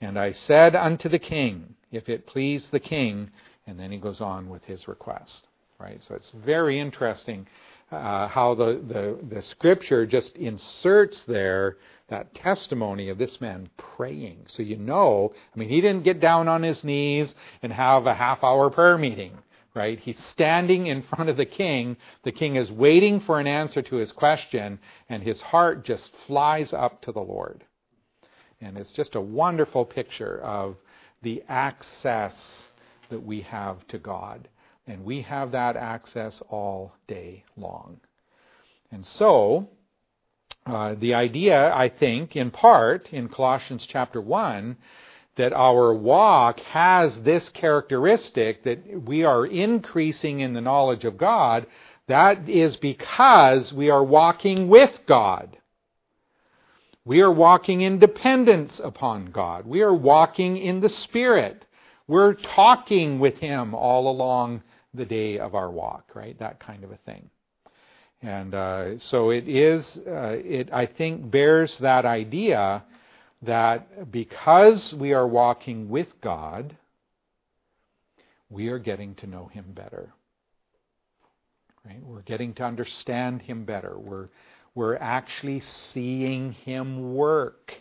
and 0.00 0.16
I 0.16 0.30
said 0.30 0.76
unto 0.76 1.08
the 1.08 1.18
king, 1.18 1.74
If 1.90 2.08
it 2.08 2.26
please 2.26 2.68
the 2.70 2.78
king, 2.80 3.30
and 3.66 3.78
then 3.78 3.90
he 3.90 3.98
goes 3.98 4.20
on 4.20 4.48
with 4.48 4.64
his 4.64 4.86
request. 4.86 5.48
Right? 5.80 6.00
So 6.04 6.14
it's 6.14 6.30
very 6.30 6.78
interesting 6.78 7.48
uh, 7.90 8.28
how 8.28 8.54
the, 8.54 8.80
the, 8.86 9.18
the 9.34 9.42
scripture 9.42 10.06
just 10.06 10.36
inserts 10.36 11.22
there 11.22 11.78
that 12.08 12.34
testimony 12.34 13.08
of 13.08 13.18
this 13.18 13.40
man 13.40 13.68
praying. 13.76 14.46
So 14.46 14.62
you 14.62 14.76
know, 14.76 15.32
I 15.54 15.58
mean, 15.58 15.68
he 15.68 15.80
didn't 15.80 16.04
get 16.04 16.20
down 16.20 16.46
on 16.46 16.62
his 16.62 16.84
knees 16.84 17.34
and 17.60 17.72
have 17.72 18.06
a 18.06 18.14
half 18.14 18.44
hour 18.44 18.70
prayer 18.70 18.98
meeting 18.98 19.36
right? 19.78 20.00
He's 20.00 20.18
standing 20.32 20.88
in 20.88 21.02
front 21.02 21.30
of 21.30 21.36
the 21.36 21.46
king. 21.46 21.96
The 22.24 22.32
king 22.32 22.56
is 22.56 22.70
waiting 22.70 23.20
for 23.20 23.38
an 23.38 23.46
answer 23.46 23.80
to 23.80 23.96
his 23.96 24.10
question, 24.10 24.80
and 25.08 25.22
his 25.22 25.40
heart 25.40 25.84
just 25.84 26.10
flies 26.26 26.72
up 26.72 27.00
to 27.02 27.12
the 27.12 27.20
Lord. 27.20 27.64
And 28.60 28.76
it's 28.76 28.92
just 28.92 29.14
a 29.14 29.20
wonderful 29.20 29.84
picture 29.84 30.40
of 30.40 30.76
the 31.22 31.44
access 31.48 32.34
that 33.08 33.24
we 33.24 33.42
have 33.42 33.86
to 33.88 33.98
God. 33.98 34.48
And 34.88 35.04
we 35.04 35.22
have 35.22 35.52
that 35.52 35.76
access 35.76 36.42
all 36.48 36.94
day 37.06 37.44
long. 37.56 38.00
And 38.90 39.06
so, 39.06 39.68
uh, 40.66 40.96
the 40.98 41.14
idea, 41.14 41.72
I 41.72 41.88
think, 41.88 42.34
in 42.34 42.50
part, 42.50 43.12
in 43.12 43.28
Colossians 43.28 43.86
chapter 43.86 44.20
1, 44.20 44.76
that 45.38 45.52
our 45.52 45.94
walk 45.94 46.60
has 46.60 47.16
this 47.22 47.48
characteristic 47.50 48.64
that 48.64 49.04
we 49.04 49.24
are 49.24 49.46
increasing 49.46 50.40
in 50.40 50.52
the 50.52 50.60
knowledge 50.60 51.04
of 51.04 51.16
God, 51.16 51.66
that 52.08 52.48
is 52.48 52.76
because 52.76 53.72
we 53.72 53.88
are 53.88 54.04
walking 54.04 54.68
with 54.68 54.98
God. 55.06 55.56
We 57.04 57.20
are 57.20 57.32
walking 57.32 57.80
in 57.80 57.98
dependence 57.98 58.80
upon 58.82 59.26
God. 59.26 59.66
We 59.66 59.80
are 59.80 59.94
walking 59.94 60.58
in 60.58 60.80
the 60.80 60.88
Spirit. 60.88 61.64
We're 62.06 62.34
talking 62.34 63.18
with 63.18 63.38
Him 63.38 63.74
all 63.74 64.10
along 64.10 64.62
the 64.92 65.06
day 65.06 65.38
of 65.38 65.54
our 65.54 65.70
walk, 65.70 66.10
right? 66.14 66.38
That 66.38 66.60
kind 66.60 66.84
of 66.84 66.90
a 66.90 66.98
thing. 67.06 67.30
And 68.20 68.54
uh, 68.54 68.98
so 68.98 69.30
it 69.30 69.48
is, 69.48 69.98
uh, 70.06 70.36
it 70.44 70.70
I 70.72 70.86
think 70.86 71.30
bears 71.30 71.78
that 71.78 72.04
idea 72.04 72.82
that 73.42 74.10
because 74.10 74.94
we 74.94 75.12
are 75.12 75.26
walking 75.26 75.88
with 75.90 76.20
God, 76.20 76.76
we 78.50 78.68
are 78.68 78.78
getting 78.78 79.14
to 79.16 79.26
know 79.26 79.46
Him 79.46 79.66
better. 79.74 80.12
Right? 81.86 82.02
We're 82.04 82.22
getting 82.22 82.54
to 82.54 82.64
understand 82.64 83.42
Him 83.42 83.64
better. 83.64 83.98
We're, 83.98 84.28
we're 84.74 84.96
actually 84.96 85.60
seeing 85.60 86.52
Him 86.52 87.14
work. 87.14 87.74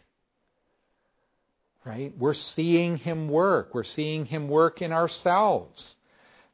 right? 1.85 2.13
We're 2.17 2.33
seeing 2.35 2.97
Him 2.97 3.29
work. 3.29 3.73
We're 3.73 3.83
seeing 3.83 4.25
Him 4.25 4.49
work 4.49 4.81
in 4.81 4.91
ourselves, 4.91 5.95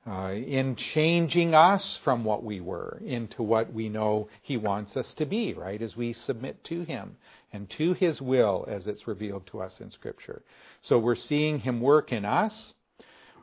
uh, 0.08 0.34
in 0.34 0.76
changing 0.76 1.56
us 1.56 2.00
from 2.04 2.24
what 2.24 2.44
we 2.44 2.62
were 2.62 3.02
into 3.06 3.44
what 3.44 3.74
we 3.74 3.90
know 3.90 4.30
He 4.42 4.58
wants 4.58 4.96
us 4.98 5.14
to 5.16 5.26
be, 5.26 5.54
right? 5.54 5.82
As 5.82 5.98
we 5.98 6.14
submit 6.14 6.64
to 6.66 6.84
Him 6.84 7.18
and 7.54 7.70
to 7.70 7.94
His 7.94 8.20
will 8.20 8.66
as 8.68 8.88
it's 8.88 9.08
revealed 9.08 9.46
to 9.48 9.62
us 9.62 9.80
in 9.80 9.92
Scripture. 9.92 10.42
So 10.82 10.98
we're 10.98 11.16
seeing 11.16 11.60
Him 11.60 11.80
work 11.80 12.12
in 12.12 12.26
us. 12.26 12.74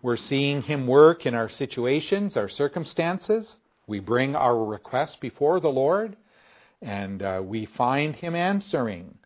We're 0.02 0.16
seeing 0.16 0.62
Him 0.62 0.86
work 0.86 1.24
in 1.24 1.34
our 1.34 1.48
situations, 1.48 2.36
our 2.36 2.48
circumstances. 2.48 3.56
We 3.86 4.00
bring 4.00 4.34
our 4.34 4.62
requests 4.62 5.16
before 5.16 5.60
the 5.60 5.68
Lord, 5.68 6.16
and 6.82 7.22
uh, 7.22 7.40
we 7.44 7.66
find 7.66 8.16
Him 8.16 8.34
answering 8.34 9.16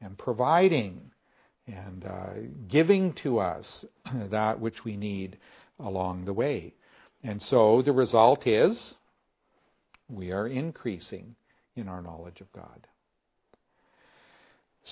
and 0.00 0.16
providing 0.16 1.10
and 1.66 2.04
uh, 2.04 2.30
giving 2.68 3.12
to 3.14 3.40
us 3.40 3.84
that 4.30 4.60
which 4.60 4.84
we 4.84 4.96
need 4.96 5.38
along 5.80 6.24
the 6.24 6.32
way. 6.32 6.74
And 7.22 7.42
so 7.42 7.82
the 7.82 7.92
result 7.92 8.46
is 8.46 8.94
we 10.08 10.30
are 10.32 10.46
increasing 10.46 11.34
in 11.74 11.88
our 11.88 12.00
knowledge 12.00 12.40
of 12.40 12.50
God. 12.52 12.86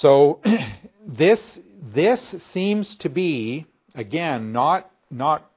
So 0.00 0.40
this 1.06 1.58
this 1.94 2.34
seems 2.52 2.96
to 2.96 3.08
be 3.08 3.66
again 3.94 4.52
not 4.52 4.90
not 5.10 5.50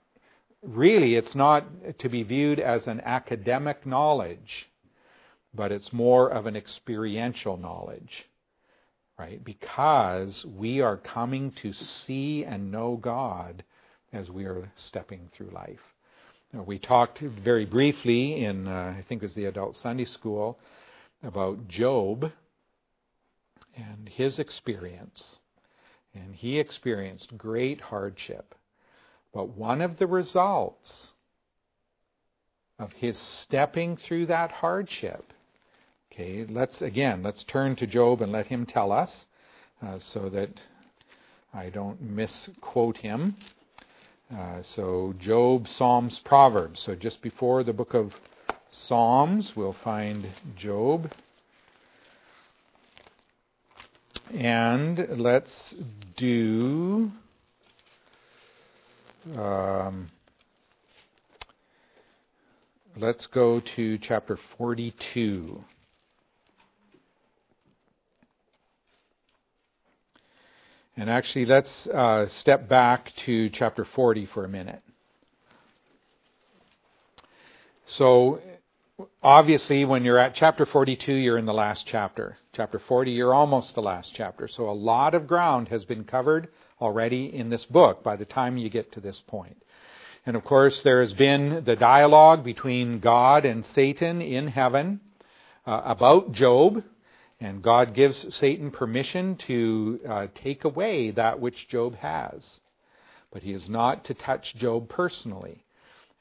really 0.62 1.16
it's 1.16 1.36
not 1.36 1.66
to 2.00 2.10
be 2.10 2.24
viewed 2.24 2.60
as 2.60 2.88
an 2.88 3.02
academic 3.02 3.86
knowledge, 3.86 4.70
but 5.54 5.72
it's 5.72 5.94
more 5.94 6.30
of 6.30 6.46
an 6.46 6.56
experiential 6.56 7.58
knowledge 7.58 8.26
right? 9.20 9.44
Because 9.44 10.46
we 10.46 10.80
are 10.80 10.96
coming 10.98 11.52
to 11.62 11.74
see 11.74 12.46
and 12.46 12.72
know 12.72 12.96
God 12.96 13.64
as 14.14 14.32
we 14.32 14.46
are 14.46 14.72
stepping 14.78 15.30
through 15.34 15.52
life. 15.52 15.82
Now, 16.54 16.64
we 16.64 16.80
talked 16.80 17.20
very 17.20 17.66
briefly 17.66 18.46
in, 18.46 18.68
uh, 18.68 18.96
I 18.98 19.04
think 19.08 19.22
it 19.22 19.26
was 19.26 19.36
the 19.36 19.46
adult 19.46 19.78
Sunday 19.78 20.06
school, 20.06 20.58
about 21.22 21.68
Job 21.68 22.32
and 23.80 24.10
his 24.10 24.40
experience. 24.40 25.40
And 26.14 26.36
he 26.36 26.60
experienced 26.60 27.38
great 27.38 27.82
hardship. 27.82 28.56
But 29.34 29.50
one 29.50 29.82
of 29.82 29.98
the 29.98 30.08
results 30.08 31.14
of 32.78 32.94
his 32.94 33.18
stepping 33.18 33.96
through 33.98 34.26
that 34.28 34.52
hardship 34.52 35.34
Okay, 36.20 36.46
let's 36.50 36.82
again, 36.82 37.24
let's 37.24 37.44
turn 37.44 37.78
to 37.78 37.88
Job 37.88 38.22
and 38.22 38.30
let 38.30 38.48
him 38.48 38.66
tell 38.66 38.92
us 38.92 39.26
uh, 39.82 40.00
so 40.00 40.28
that 40.28 40.50
I 41.54 41.70
don't 41.70 42.02
misquote 42.02 42.98
him. 42.98 43.38
Uh, 44.30 44.62
so, 44.62 45.14
Job, 45.18 45.70
Psalms, 45.70 46.20
Proverbs. 46.20 46.82
So, 46.82 46.94
just 46.94 47.22
before 47.22 47.64
the 47.64 47.72
book 47.72 47.94
of 47.94 48.16
Psalms, 48.70 49.56
we'll 49.56 49.78
find 49.82 50.28
Job. 50.58 51.10
And 54.34 55.08
let's 55.18 55.74
do. 56.16 57.12
Um, 59.36 60.12
let's 62.96 63.26
go 63.26 63.60
to 63.76 63.98
chapter 63.98 64.38
42. 64.58 65.64
And 70.96 71.10
actually, 71.10 71.46
let's 71.46 71.88
uh, 71.88 72.28
step 72.28 72.70
back 72.70 73.12
to 73.26 73.50
chapter 73.50 73.84
40 73.84 74.28
for 74.28 74.46
a 74.46 74.50
minute. 74.50 74.84
So, 77.88 78.42
obviously, 79.24 79.86
when 79.86 80.04
you're 80.04 80.18
at 80.18 80.36
chapter 80.36 80.66
42, 80.66 81.14
you're 81.14 81.38
in 81.38 81.46
the 81.46 81.54
last 81.54 81.86
chapter. 81.88 82.38
Chapter 82.54 82.80
40, 82.80 83.12
you're 83.12 83.34
almost 83.34 83.76
the 83.76 83.82
last 83.82 84.14
chapter. 84.14 84.48
So, 84.48 84.70
a 84.70 84.72
lot 84.72 85.14
of 85.14 85.28
ground 85.28 85.70
has 85.70 85.86
been 85.86 86.04
covered 86.04 86.50
already 86.82 87.34
in 87.34 87.50
this 87.50 87.66
book 87.66 88.04
by 88.04 88.16
the 88.16 88.26
time 88.26 88.58
you 88.58 88.70
get 88.70 88.92
to 88.94 89.02
this 89.02 89.22
point. 89.28 89.62
And 90.26 90.36
of 90.36 90.44
course, 90.44 90.82
there 90.84 91.02
has 91.02 91.14
been 91.14 91.64
the 91.66 91.76
dialogue 91.76 92.44
between 92.44 93.00
God 93.00 93.46
and 93.46 93.66
Satan 93.74 94.22
in 94.22 94.48
heaven 94.48 95.02
uh, 95.66 95.82
about 95.86 96.32
Job 96.34 96.84
and 97.42 97.62
God 97.62 97.94
gives 97.94 98.36
Satan 98.36 98.70
permission 98.70 99.38
to 99.48 100.00
uh, 100.08 100.28
take 100.36 100.66
away 100.66 101.12
that 101.12 101.40
which 101.40 101.70
Job 101.70 101.96
has. 101.96 102.60
But 103.32 103.44
he 103.44 103.54
is 103.54 103.70
not 103.70 104.04
to 104.06 104.14
touch 104.14 104.56
Job 104.56 104.90
personally. 104.90 105.64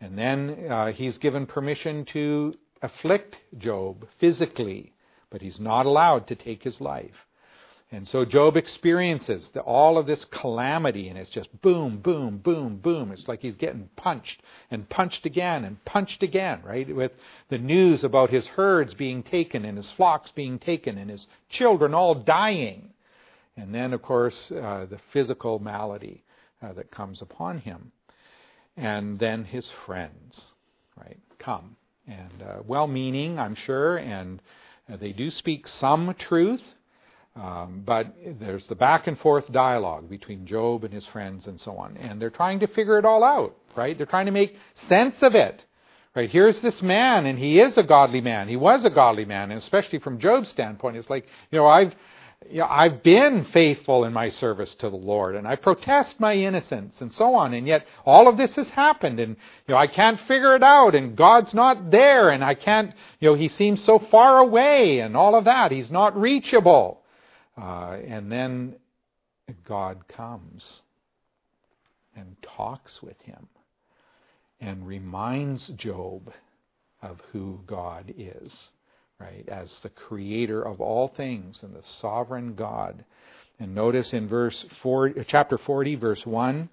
And 0.01 0.17
then 0.17 0.67
uh, 0.71 0.93
he's 0.93 1.19
given 1.19 1.47
permission 1.47 2.05
to 2.07 2.55
afflict 2.83 3.37
Job 3.57 4.07
physically, 4.19 4.93
but 5.31 5.43
he's 5.43 5.61
not 5.61 5.87
allowed 5.87 6.27
to 6.29 6.35
take 6.35 6.63
his 6.63 6.81
life. 6.81 7.27
And 7.91 8.07
so 8.07 8.27
Job 8.27 8.57
experiences 8.57 9.49
the, 9.55 9.61
all 9.61 9.97
of 9.97 10.07
this 10.07 10.27
calamity, 10.27 11.09
and 11.09 11.17
it's 11.19 11.31
just 11.31 11.49
boom, 11.63 11.99
boom, 12.01 12.37
boom, 12.37 12.77
boom. 12.77 13.13
It's 13.13 13.27
like 13.27 13.41
he's 13.41 13.57
getting 13.57 13.89
punched 13.97 14.43
and 14.71 14.89
punched 14.91 15.25
again 15.25 15.65
and 15.65 15.83
punched 15.87 16.23
again, 16.23 16.61
right? 16.63 16.95
With 16.95 17.13
the 17.49 17.57
news 17.57 18.05
about 18.05 18.29
his 18.29 18.47
herds 18.47 18.93
being 18.93 19.23
taken 19.23 19.65
and 19.65 19.79
his 19.79 19.91
flocks 19.91 20.31
being 20.33 20.59
taken 20.59 20.99
and 20.99 21.09
his 21.09 21.27
children 21.49 21.95
all 21.95 22.15
dying. 22.15 22.91
And 23.57 23.75
then, 23.75 23.95
of 23.95 24.03
course, 24.03 24.53
uh, 24.53 24.87
the 24.89 25.01
physical 25.11 25.59
malady 25.59 26.25
uh, 26.63 26.75
that 26.75 26.91
comes 26.91 27.23
upon 27.23 27.59
him. 27.59 27.93
And 28.77 29.19
then 29.19 29.45
his 29.45 29.67
friends, 29.87 30.53
right, 30.97 31.19
come. 31.39 31.77
And 32.09 32.43
uh, 32.43 32.63
well 32.67 32.87
meaning, 32.87 33.39
I'm 33.39 33.55
sure, 33.55 33.99
and 33.99 34.41
uh, 34.93 34.97
they 34.97 35.13
do 35.13 35.31
speak 35.31 35.69
some 35.69 36.15
truth 36.19 36.63
um, 37.39 37.83
but 37.87 38.15
there's 38.41 38.67
the 38.67 38.75
back 38.75 39.07
and 39.07 39.17
forth 39.19 39.51
dialogue 39.53 40.11
between 40.11 40.47
Job 40.47 40.83
and 40.83 40.93
his 40.93 41.07
friends 41.07 41.47
and 41.47 41.61
so 41.61 41.77
on. 41.77 41.97
And 41.97 42.21
they're 42.21 42.31
trying 42.31 42.61
to 42.61 42.67
figure 42.67 42.99
it 42.99 43.05
all 43.05 43.23
out, 43.23 43.57
right? 43.77 43.97
They're 43.97 44.07
trying 44.07 44.27
to 44.27 44.33
make 44.33 44.57
sense 44.89 45.15
of 45.23 45.35
it. 45.35 45.63
Right? 46.17 46.29
Here's 46.29 46.61
this 46.63 46.83
man, 46.83 47.27
and 47.27 47.39
he 47.39 47.61
is 47.61 47.79
a 47.79 47.85
godly 47.85 48.21
man. 48.21 48.49
He 48.49 48.57
was 48.57 48.85
a 48.85 48.91
godly 48.91 49.25
man, 49.25 49.53
and 49.53 49.59
especially 49.59 50.01
from 50.01 50.19
Job's 50.19 50.49
standpoint, 50.49 50.97
it's 50.97 51.09
like, 51.09 51.29
you 51.53 51.59
know, 51.59 51.69
I've 51.69 51.95
you 52.51 52.59
know, 52.59 52.67
I've 52.67 53.03
been 53.03 53.45
faithful 53.47 54.05
in 54.05 54.13
my 54.13 54.31
service 54.31 54.75
to 54.77 54.89
the 54.89 54.97
Lord, 54.97 55.35
and 55.35 55.47
I 55.47 55.57
protest 55.57 56.19
my 56.21 56.35
innocence, 56.35 57.01
and 57.01 57.13
so 57.13 57.35
on. 57.35 57.53
And 57.53 57.67
yet, 57.67 57.87
all 58.07 58.29
of 58.29 58.37
this 58.37 58.55
has 58.55 58.69
happened, 58.71 59.21
and 59.21 59.37
you 59.67 59.75
know, 59.75 59.77
I 59.77 59.87
can't 59.87 60.21
figure 60.21 60.55
it 60.55 60.63
out, 60.63 60.95
and 60.95 61.17
God's 61.17 61.53
not 61.53 61.91
there, 61.91 62.31
and 62.31 62.45
I 62.45 62.55
can't. 62.55 62.95
You 63.21 63.31
know, 63.31 63.35
He 63.35 63.49
seems 63.49 63.83
so 63.83 63.99
far 63.99 64.39
away, 64.39 65.01
and 65.01 65.17
all 65.17 65.35
of 65.35 65.45
that. 65.45 65.73
He's 65.73 65.91
not 65.91 66.19
reachable. 66.19 67.03
Uh, 67.61 67.99
and 68.07 68.31
then 68.31 68.77
God 69.65 70.07
comes 70.09 70.83
and 72.15 72.37
talks 72.43 73.03
with 73.03 73.21
him 73.23 73.49
and 74.61 74.87
reminds 74.87 75.69
Job 75.69 76.33
of 77.03 77.21
who 77.33 77.61
God 77.67 78.13
is, 78.17 78.71
right? 79.21 79.49
As 79.49 79.79
the 79.81 79.89
creator 79.89 80.63
of 80.63 80.81
all 80.81 81.09
things 81.09 81.63
and 81.63 81.75
the 81.75 81.83
sovereign 81.83 82.55
God. 82.55 83.05
And 83.59 83.75
notice 83.75 84.13
in 84.13 84.29
verse 84.29 84.65
4, 84.83 85.11
chapter 85.27 85.59
40, 85.59 85.97
verse 85.97 86.25
1, 86.25 86.69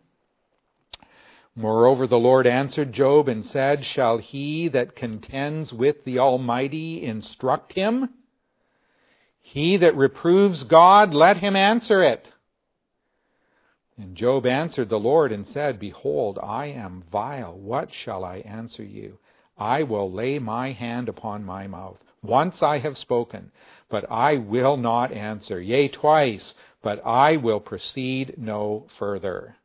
Moreover, 1.56 2.06
the 2.06 2.20
Lord 2.20 2.46
answered 2.46 2.92
Job 2.92 3.30
and 3.30 3.46
said, 3.46 3.86
Shall 3.86 4.18
he 4.18 4.68
that 4.70 4.96
contends 4.96 5.72
with 5.72 6.04
the 6.04 6.20
Almighty 6.20 7.02
instruct 7.04 7.74
him? 7.74 8.10
He 9.42 9.78
that 9.78 9.96
reproves 9.96 10.64
God, 10.66 11.14
let 11.14 11.38
him 11.38 11.56
answer 11.56 12.04
it. 12.04 12.28
And 13.98 14.16
Job 14.16 14.46
answered 14.46 14.90
the 14.90 15.00
Lord 15.00 15.32
and 15.32 15.48
said, 15.48 15.80
Behold, 15.80 16.38
I 16.44 16.66
am 16.66 17.06
vile. 17.10 17.58
What 17.58 17.94
shall 17.94 18.26
I 18.26 18.38
answer 18.40 18.84
you? 18.84 19.18
I 19.58 19.84
will 19.84 20.12
lay 20.12 20.40
my 20.40 20.74
hand 20.74 21.08
upon 21.08 21.46
my 21.46 21.68
mouth. 21.68 22.05
Once 22.28 22.62
I 22.64 22.80
have 22.80 22.98
spoken, 22.98 23.52
but 23.90 24.10
I 24.12 24.38
will 24.38 24.78
not 24.78 25.12
answer. 25.12 25.62
Yea, 25.62 25.88
twice, 25.88 26.54
but 26.82 27.06
I 27.06 27.38
will 27.38 27.60
proceed 27.60 28.36
no 28.38 28.88
further. 28.98 29.56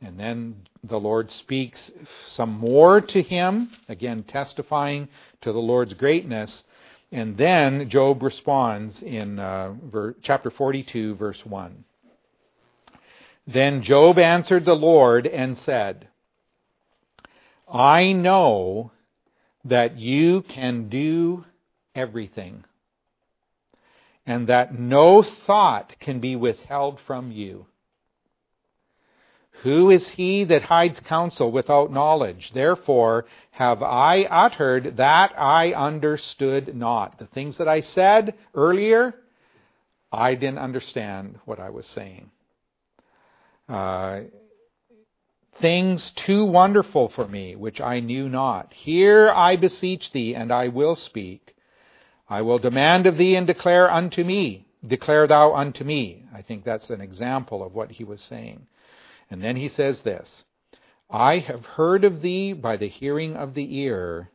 And 0.00 0.18
then 0.18 0.66
the 0.82 0.98
Lord 0.98 1.30
speaks 1.30 1.90
some 2.28 2.50
more 2.50 3.00
to 3.00 3.22
him, 3.22 3.70
again 3.88 4.24
testifying 4.24 5.08
to 5.42 5.52
the 5.52 5.60
Lord's 5.60 5.94
greatness. 5.94 6.64
And 7.12 7.36
then 7.36 7.88
Job 7.88 8.22
responds 8.22 9.02
in 9.02 9.38
uh, 9.38 9.74
ver- 9.84 10.16
chapter 10.22 10.50
42, 10.50 11.14
verse 11.14 11.44
1. 11.44 11.84
Then 13.46 13.82
Job 13.82 14.18
answered 14.18 14.64
the 14.64 14.74
Lord 14.74 15.26
and 15.26 15.58
said, 15.58 16.08
I 17.72 18.12
know 18.12 18.92
that 19.64 19.98
you 19.98 20.42
can 20.42 20.88
do 20.88 21.44
everything, 21.94 22.64
and 24.26 24.48
that 24.48 24.78
no 24.78 25.22
thought 25.22 25.94
can 26.00 26.20
be 26.20 26.36
withheld 26.36 26.98
from 27.06 27.30
you. 27.30 27.66
Who 29.62 29.90
is 29.90 30.08
he 30.08 30.42
that 30.44 30.62
hides 30.62 30.98
counsel 31.00 31.52
without 31.52 31.92
knowledge? 31.92 32.50
Therefore 32.52 33.26
have 33.52 33.80
I 33.82 34.22
uttered 34.22 34.96
that 34.96 35.38
I 35.38 35.72
understood 35.72 36.74
not. 36.74 37.20
The 37.20 37.26
things 37.26 37.58
that 37.58 37.68
I 37.68 37.80
said 37.82 38.34
earlier, 38.54 39.14
I 40.10 40.34
didn't 40.34 40.58
understand 40.58 41.38
what 41.44 41.60
I 41.60 41.70
was 41.70 41.86
saying. 41.86 42.30
Uh, 43.68 44.22
things 45.60 46.10
too 46.12 46.44
wonderful 46.44 47.08
for 47.08 47.28
me, 47.28 47.56
which 47.56 47.80
I 47.80 48.00
knew 48.00 48.28
not. 48.28 48.72
Here 48.72 49.30
I 49.30 49.56
beseech 49.56 50.12
thee, 50.12 50.34
and 50.34 50.52
I 50.52 50.68
will 50.68 50.96
speak. 50.96 51.54
I 52.28 52.42
will 52.42 52.58
demand 52.58 53.06
of 53.06 53.18
thee 53.18 53.36
and 53.36 53.46
declare 53.46 53.90
unto 53.90 54.24
me. 54.24 54.66
Declare 54.86 55.28
thou 55.28 55.54
unto 55.54 55.84
me. 55.84 56.24
I 56.34 56.42
think 56.42 56.64
that's 56.64 56.90
an 56.90 57.00
example 57.00 57.62
of 57.62 57.74
what 57.74 57.92
he 57.92 58.04
was 58.04 58.20
saying. 58.20 58.66
And 59.30 59.42
then 59.42 59.56
he 59.56 59.68
says 59.68 60.00
this 60.00 60.44
I 61.10 61.38
have 61.38 61.64
heard 61.64 62.04
of 62.04 62.22
thee 62.22 62.52
by 62.52 62.76
the 62.76 62.88
hearing 62.88 63.36
of 63.36 63.54
the 63.54 63.78
ear, 63.78 64.30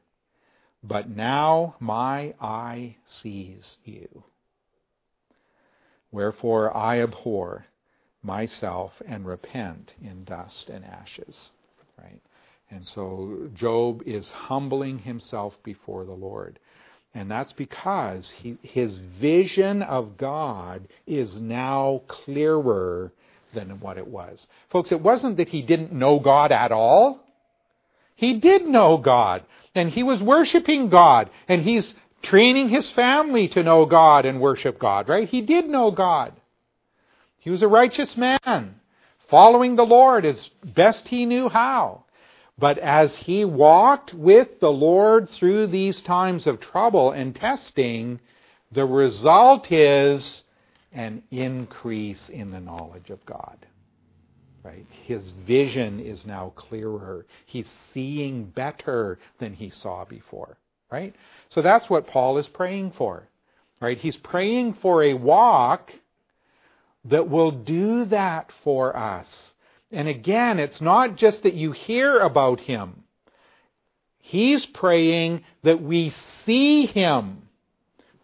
but 0.83 1.09
now 1.09 1.75
my 1.79 2.35
eye 2.39 2.97
sees 3.05 3.77
you. 3.83 4.23
Wherefore 6.11 6.75
I 6.75 7.01
abhor 7.01 7.65
myself 8.23 8.93
and 9.07 9.25
repent 9.25 9.93
in 10.01 10.23
dust 10.23 10.69
and 10.69 10.83
ashes. 10.85 11.51
Right? 11.97 12.21
And 12.69 12.85
so 12.87 13.49
Job 13.55 14.03
is 14.05 14.29
humbling 14.29 14.99
himself 14.99 15.57
before 15.63 16.05
the 16.05 16.11
Lord. 16.11 16.59
And 17.13 17.31
that's 17.31 17.53
because 17.53 18.29
he, 18.29 18.57
his 18.61 18.93
vision 19.19 19.81
of 19.81 20.17
God 20.17 20.87
is 21.07 21.39
now 21.39 22.01
clearer 22.07 23.11
than 23.53 23.79
what 23.79 23.97
it 23.97 24.07
was. 24.07 24.45
Folks, 24.69 24.91
it 24.91 25.01
wasn't 25.01 25.37
that 25.37 25.49
he 25.49 25.61
didn't 25.61 25.93
know 25.93 26.19
God 26.19 26.51
at 26.51 26.71
all. 26.71 27.23
He 28.15 28.35
did 28.35 28.67
know 28.67 28.97
God. 28.97 29.43
And 29.73 29.89
he 29.89 30.03
was 30.03 30.21
worshiping 30.21 30.89
God. 30.89 31.29
And 31.47 31.63
he's 31.63 31.95
training 32.21 32.69
his 32.69 32.89
family 32.91 33.47
to 33.49 33.63
know 33.63 33.85
God 33.85 34.25
and 34.25 34.41
worship 34.41 34.77
God, 34.77 35.07
right? 35.07 35.29
He 35.29 35.41
did 35.41 35.69
know 35.69 35.91
God. 35.91 36.33
He 37.47 37.51
was 37.51 37.63
a 37.63 37.67
righteous 37.69 38.17
man, 38.17 38.75
following 39.29 39.77
the 39.77 39.85
Lord 39.85 40.25
as 40.25 40.49
best 40.65 41.07
he 41.07 41.25
knew 41.25 41.47
how. 41.47 42.03
But 42.59 42.77
as 42.77 43.15
he 43.15 43.45
walked 43.45 44.13
with 44.13 44.59
the 44.59 44.69
Lord 44.69 45.29
through 45.29 45.67
these 45.67 46.01
times 46.01 46.45
of 46.45 46.59
trouble 46.59 47.11
and 47.11 47.33
testing, 47.33 48.19
the 48.73 48.83
result 48.83 49.71
is 49.71 50.43
an 50.91 51.23
increase 51.31 52.27
in 52.27 52.51
the 52.51 52.59
knowledge 52.59 53.09
of 53.11 53.25
God. 53.25 53.65
Right? 54.61 54.85
His 55.05 55.31
vision 55.31 56.01
is 56.01 56.25
now 56.25 56.51
clearer. 56.57 57.25
He's 57.45 57.69
seeing 57.93 58.43
better 58.43 59.19
than 59.39 59.53
he 59.53 59.69
saw 59.69 60.03
before. 60.03 60.57
Right? 60.91 61.15
So 61.47 61.61
that's 61.61 61.89
what 61.89 62.07
Paul 62.07 62.39
is 62.39 62.47
praying 62.49 62.91
for. 62.97 63.29
Right? 63.79 63.97
He's 63.97 64.17
praying 64.17 64.73
for 64.81 65.01
a 65.01 65.13
walk 65.13 65.93
that 67.09 67.29
will 67.29 67.51
do 67.51 68.05
that 68.05 68.51
for 68.63 68.95
us. 68.95 69.53
And 69.91 70.07
again, 70.07 70.59
it's 70.59 70.81
not 70.81 71.15
just 71.15 71.43
that 71.43 71.53
you 71.53 71.71
hear 71.71 72.19
about 72.19 72.59
him. 72.59 73.03
He's 74.19 74.65
praying 74.65 75.43
that 75.63 75.81
we 75.81 76.13
see 76.45 76.85
him 76.85 77.47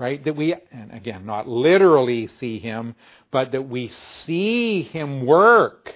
right? 0.03 0.23
That 0.25 0.35
we, 0.35 0.53
and 0.71 0.91
again, 0.91 1.25
not 1.25 1.47
literally 1.47 2.27
see 2.27 2.59
Him, 2.59 2.95
but 3.31 3.53
that 3.53 3.69
we 3.69 3.87
see 3.87 4.81
Him 4.83 5.25
work, 5.25 5.95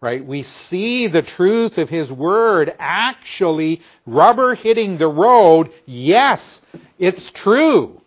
right? 0.00 0.24
We 0.24 0.42
see 0.42 1.08
the 1.08 1.22
truth 1.22 1.78
of 1.78 1.88
His 1.88 2.10
Word 2.10 2.74
actually 2.78 3.82
rubber 4.06 4.54
hitting 4.54 4.96
the 4.96 5.08
road. 5.08 5.70
Yes, 5.84 6.60
it's 6.98 7.30
true. 7.32 8.00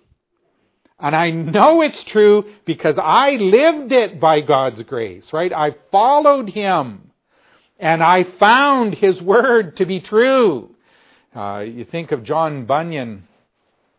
And 1.00 1.16
I 1.16 1.30
know 1.32 1.82
it's 1.82 2.04
true 2.04 2.46
because 2.66 2.98
I 2.98 3.32
lived 3.32 3.92
it 3.92 4.20
by 4.20 4.42
God's 4.42 4.82
grace, 4.84 5.32
right? 5.32 5.54
I 5.54 5.76
followed 5.92 6.50
Him 6.50 7.12
and 7.80 8.02
I 8.02 8.24
found 8.24 8.96
His 8.96 9.22
Word 9.22 9.78
to 9.78 9.86
be 9.86 10.00
true. 10.00 10.76
Uh, 11.36 11.60
you 11.60 11.86
think 11.86 12.12
of 12.12 12.24
John 12.24 12.66
Bunyan, 12.66 13.28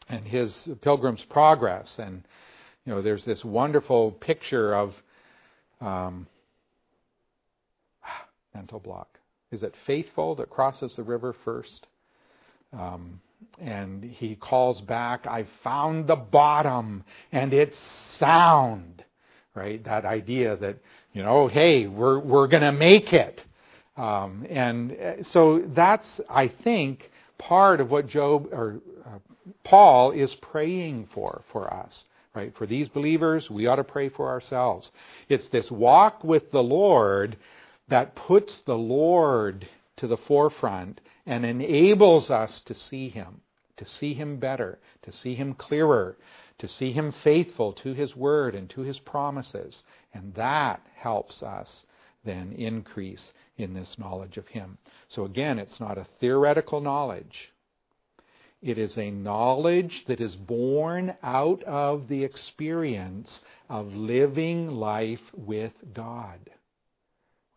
and 0.09 0.27
his 0.27 0.69
Pilgrim's 0.81 1.23
Progress. 1.25 1.99
And, 1.99 2.23
you 2.85 2.95
know, 2.95 3.03
there's 3.03 3.25
this 3.25 3.45
wonderful 3.45 4.13
picture 4.13 4.75
of 4.75 4.95
um, 5.81 6.27
mental 8.55 8.81
block. 8.81 9.19
Is 9.51 9.63
it 9.63 9.75
faithful 9.87 10.35
that 10.37 10.51
crosses 10.51 10.95
the 10.97 11.03
river 11.03 11.35
first? 11.45 11.87
Um, 12.73 13.21
and 13.61 14.05
he 14.05 14.37
calls 14.37 14.81
back, 14.83 15.27
I 15.27 15.47
found 15.65 16.07
the 16.07 16.17
bottom 16.17 17.05
and 17.33 17.53
it's 17.53 17.77
sound. 18.19 19.05
Right? 19.55 19.83
That 19.85 20.05
idea 20.05 20.57
that, 20.57 20.77
you 21.13 21.23
know, 21.23 21.49
hey, 21.49 21.87
we're, 21.87 22.19
we're 22.21 22.47
going 22.47 22.63
to 22.63 22.73
make 22.73 23.13
it. 23.13 23.43
Um, 23.97 24.47
and 24.49 24.93
uh, 24.93 25.23
so 25.25 25.65
that's, 25.75 26.07
I 26.31 26.49
think, 26.63 27.11
part 27.39 27.81
of 27.81 27.91
what 27.91 28.07
Job 28.07 28.49
or 28.53 28.81
uh, 29.05 29.19
Paul 29.65 30.13
is 30.13 30.33
praying 30.37 31.09
for 31.13 31.43
for 31.51 31.73
us. 31.73 32.05
Right? 32.35 32.55
For 32.57 32.67
these 32.67 32.89
believers, 32.89 33.51
we 33.51 33.67
ought 33.67 33.77
to 33.77 33.85
pray 33.85 34.11
for 34.11 34.29
ourselves. 34.29 34.93
It's 35.29 35.49
this 35.49 35.69
walk 35.73 36.23
with 36.23 36.53
the 36.53 36.63
Lord 36.63 37.37
that 37.89 38.15
puts 38.15 38.61
the 38.61 38.77
Lord 38.77 39.67
to 39.97 40.07
the 40.07 40.19
forefront 40.19 41.01
and 41.29 41.45
enables 41.45 42.31
us 42.31 42.61
to 42.61 42.73
see 42.73 43.11
Him, 43.11 43.43
to 43.77 43.85
see 43.85 44.15
Him 44.15 44.39
better, 44.39 44.79
to 45.03 45.13
see 45.13 45.35
Him 45.35 45.53
clearer, 45.53 46.17
to 46.59 46.67
see 46.67 46.91
Him 46.91 47.13
faithful 47.23 47.75
to 47.75 47.93
His 47.93 48.17
Word 48.17 48.55
and 48.55 48.69
to 48.71 48.81
His 48.81 48.99
promises. 48.99 49.83
And 50.15 50.35
that 50.35 50.81
helps 50.97 51.43
us 51.43 51.85
then 52.25 52.53
increase 52.53 53.31
in 53.59 53.75
this 53.75 53.99
knowledge 53.99 54.39
of 54.39 54.49
Him. 54.49 54.79
So 55.09 55.27
again, 55.27 55.59
it's 55.59 55.79
not 55.79 55.99
a 55.99 56.07
theoretical 56.19 56.81
knowledge. 56.81 57.53
It 58.63 58.79
is 58.79 58.97
a 58.97 59.11
knowledge 59.11 60.05
that 60.09 60.23
is 60.23 60.35
born 60.35 61.15
out 61.23 61.63
of 61.65 62.09
the 62.09 62.25
experience 62.25 63.41
of 63.69 63.95
living 63.95 64.71
life 64.71 65.21
with 65.35 65.73
God. 65.93 66.39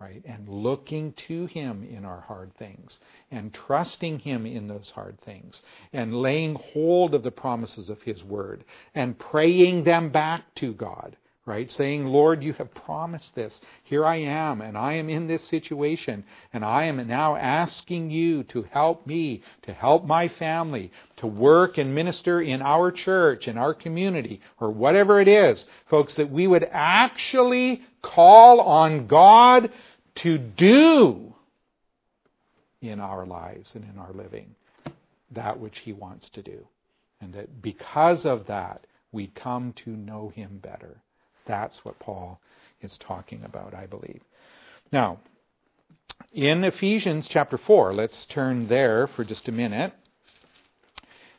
Right? 0.02 0.24
And 0.26 0.50
looking 0.50 1.14
to 1.28 1.46
Him 1.46 1.84
in 1.84 2.06
our 2.06 2.22
hard 2.22 2.56
things, 2.56 3.00
and 3.30 3.54
trusting 3.54 4.18
Him 4.20 4.48
in 4.48 4.68
those 4.68 4.92
hard 4.96 5.22
things, 5.22 5.62
and 5.94 6.22
laying 6.22 6.56
hold 6.56 7.14
of 7.14 7.22
the 7.22 7.30
promises 7.30 7.88
of 7.90 8.02
His 8.02 8.24
Word, 8.24 8.66
and 8.96 9.20
praying 9.20 9.84
them 9.84 10.10
back 10.10 10.56
to 10.56 10.74
God 10.74 11.18
right? 11.46 11.72
Saying, 11.72 12.06
Lord, 12.06 12.44
you 12.44 12.54
have 12.54 12.74
promised 12.74 13.34
this. 13.34 13.54
Here 13.84 14.06
I 14.06 14.18
am, 14.18 14.62
and 14.62 14.78
I 14.78 14.94
am 14.94 15.10
in 15.10 15.28
this 15.28 15.44
situation, 15.46 16.24
and 16.54 16.64
I 16.64 16.86
am 16.86 17.08
now 17.08 17.36
asking 17.36 18.12
you 18.12 18.44
to 18.46 18.64
help 18.64 19.08
me, 19.08 19.42
to 19.64 19.74
help 19.74 20.06
my 20.06 20.28
family, 20.28 20.92
to 21.18 21.28
work 21.28 21.78
and 21.78 21.96
minister 21.96 22.42
in 22.42 22.62
our 22.62 22.92
church, 22.92 23.48
in 23.48 23.58
our 23.58 23.74
community, 23.74 24.42
or 24.60 24.70
whatever 24.70 25.20
it 25.20 25.28
is. 25.28 25.66
Folks, 25.90 26.14
that 26.16 26.32
we 26.32 26.48
would 26.48 26.68
actually 26.72 27.82
call 28.02 28.62
on 28.62 29.08
God 29.08 29.72
to 30.16 30.38
do 30.38 31.34
in 32.82 33.00
our 33.00 33.26
lives 33.26 33.74
and 33.74 33.84
in 33.84 33.98
our 33.98 34.14
living 34.14 34.56
that 35.32 35.60
which 35.60 35.80
He 35.80 35.94
wants 35.94 36.30
to 36.30 36.42
do. 36.42 36.68
And 37.20 37.34
that 37.34 37.62
because 37.62 38.26
of 38.26 38.48
that, 38.48 38.86
we 39.12 39.28
come 39.28 39.74
to 39.86 39.92
know 39.92 40.32
Him 40.36 40.60
better. 40.62 41.02
That's 41.52 41.84
what 41.84 42.00
Paul 42.00 42.40
is 42.80 42.98
talking 42.98 43.42
about, 43.44 43.74
I 43.74 43.86
believe. 43.86 44.22
Now, 44.90 45.20
in 46.32 46.64
Ephesians 46.64 47.28
chapter 47.30 47.58
4, 47.58 47.94
let's 47.94 48.24
turn 48.24 48.70
there 48.70 49.08
for 49.08 49.26
just 49.26 49.50
a 49.50 49.52
minute. 49.52 49.92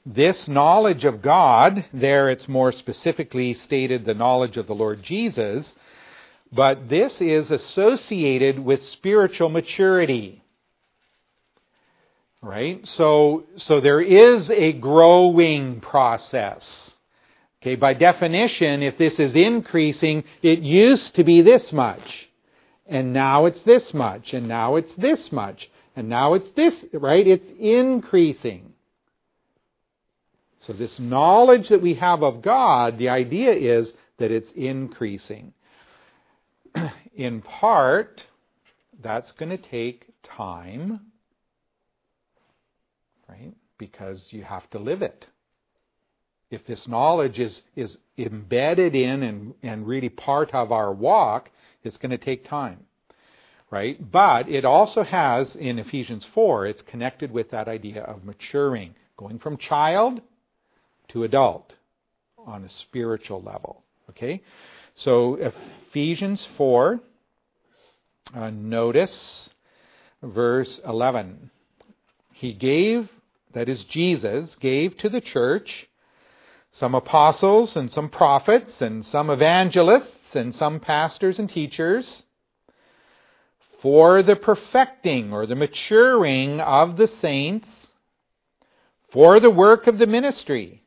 This 0.05 0.49
knowledge 0.49 1.07
of 1.07 1.23
God, 1.23 1.87
there 1.95 2.29
it's 2.29 2.47
more 2.47 2.73
specifically 2.73 3.55
stated 3.55 4.05
the 4.05 4.13
knowledge 4.13 4.59
of 4.59 4.67
the 4.67 4.75
Lord 4.75 5.03
Jesus, 5.03 5.75
but 6.53 6.91
this 6.91 7.19
is 7.23 7.51
associated 7.51 8.59
with 8.59 8.83
spiritual 8.83 9.49
maturity. 9.49 10.43
Right? 12.43 12.87
So, 12.87 13.45
so 13.57 13.81
there 13.81 14.03
is 14.03 14.51
a 14.51 14.75
growing 14.75 15.81
process. 15.81 16.92
Okay, 17.63 17.77
by 17.77 17.95
definition, 17.95 18.83
if 18.83 18.99
this 18.99 19.21
is 19.21 19.37
increasing, 19.37 20.25
it 20.43 20.59
used 20.59 21.15
to 21.15 21.23
be 21.23 21.43
this 21.43 21.73
much. 21.73 22.29
And 22.87 23.13
now 23.13 23.47
it's 23.47 23.63
this 23.63 23.95
much. 23.95 24.35
And 24.35 24.49
now 24.49 24.75
it's 24.75 24.93
this 24.97 25.31
much. 25.31 25.71
And 25.95 26.09
now 26.09 26.35
it's 26.35 26.51
this, 26.57 26.85
right? 26.93 27.25
It's 27.25 27.49
increasing. 27.61 28.73
So, 30.67 30.73
this 30.73 30.99
knowledge 30.99 31.69
that 31.69 31.81
we 31.81 31.95
have 31.95 32.25
of 32.25 32.43
God, 32.43 32.99
the 32.99 33.11
idea 33.11 33.53
is 33.53 33.95
that 34.19 34.33
it's 34.33 34.51
increasing. 34.57 35.53
In 37.15 37.43
part, 37.43 38.25
that's 39.01 39.31
going 39.33 39.51
to 39.51 39.57
take 39.57 40.07
time, 40.25 41.01
right? 43.29 43.55
Because 43.79 44.27
you 44.31 44.43
have 44.43 44.69
to 44.71 44.81
live 44.81 45.03
it. 45.03 45.27
If 46.53 46.65
this 46.67 46.87
knowledge 46.87 47.41
is, 47.41 47.63
is 47.75 47.99
embedded 48.17 48.95
in 48.95 49.25
and, 49.25 49.55
and 49.63 49.87
really 49.87 50.09
part 50.09 50.55
of 50.55 50.71
our 50.71 50.93
walk, 50.93 51.51
it's 51.83 51.99
going 51.99 52.11
to 52.11 52.19
take 52.19 52.45
time 52.45 52.87
right? 53.73 54.13
But 54.13 54.51
it 54.51 54.67
also 54.67 55.03
has, 55.03 55.57
in 55.57 55.79
Ephesians 55.79 56.27
4, 56.35 56.67
it's 56.67 56.83
connected 56.83 57.33
with 57.33 57.51
that 57.51 57.69
idea 57.69 58.03
of 58.03 58.23
maturing, 58.23 58.95
going 59.17 59.39
from 59.39 59.57
child 59.57 60.21
to 61.09 61.25
adult 61.25 61.73
on 62.47 62.65
a 62.65 62.69
spiritual 62.69 63.43
level, 63.43 63.83
okay? 64.11 64.43
So 64.95 65.37
Ephesians 65.37 66.47
4, 66.59 67.01
uh, 68.35 68.51
notice 68.51 69.49
verse 70.23 70.79
11. 70.87 71.51
He 72.35 72.53
gave, 72.53 73.09
that 73.55 73.71
is 73.71 73.85
Jesus, 73.85 74.55
gave 74.57 74.99
to 74.99 75.09
the 75.09 75.21
church 75.23 75.89
some 76.73 76.95
apostles 76.95 77.77
and 77.77 77.91
some 77.91 78.09
prophets 78.09 78.81
and 78.81 79.05
some 79.05 79.29
evangelists 79.29 80.35
and 80.35 80.55
some 80.55 80.81
pastors 80.81 81.39
and 81.39 81.51
teachers 81.51 82.23
for 83.81 84.23
the 84.23 84.37
perfecting 84.37 85.33
or 85.33 85.45
the 85.45 85.55
maturing 85.55 86.61
of 86.61 86.97
the 86.97 87.07
saints, 87.07 87.69
for 89.11 89.41
the 89.41 89.51
work 89.51 89.87
of 89.87 89.99
the 89.99 90.07
ministry, 90.07 90.83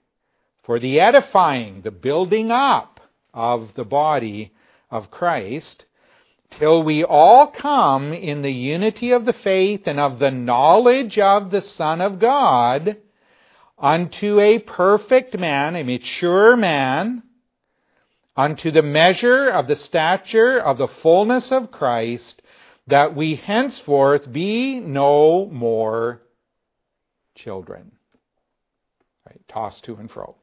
for 0.64 0.80
the 0.80 1.00
edifying, 1.00 1.82
the 1.82 1.92
building 1.92 2.50
up 2.50 3.00
of 3.34 3.74
the 3.76 3.84
body 3.84 4.54
of 4.90 5.12
Christ, 5.12 5.86
till 6.58 6.82
we 6.84 7.04
all 7.04 7.48
come 7.48 8.14
in 8.14 8.42
the 8.42 8.54
unity 8.54 9.12
of 9.12 9.26
the 9.26 9.34
faith 9.34 9.82
and 9.86 10.00
of 10.00 10.18
the 10.18 10.32
knowledge 10.32 11.20
of 11.20 11.52
the 11.52 11.62
Son 11.62 12.02
of 12.02 12.18
God 12.18 12.98
unto 13.78 14.40
a 14.40 14.60
perfect 14.60 15.38
man, 15.38 15.76
a 15.76 15.84
mature 15.84 16.56
man, 16.56 17.24
unto 18.36 18.72
the 18.72 18.82
measure 18.82 19.50
of 19.50 19.68
the 19.68 19.76
stature 19.76 20.60
of 20.60 20.78
the 20.78 20.88
fullness 20.88 21.52
of 21.52 21.72
Christ, 21.72 22.42
that 22.88 23.16
we 23.16 23.36
henceforth 23.36 24.32
be 24.32 24.80
no 24.80 25.48
more 25.48 26.22
children. 27.36 27.92
Right? 29.26 29.42
Tossed 29.48 29.84
to 29.86 29.96
and 29.96 30.12
fro. 30.12 30.36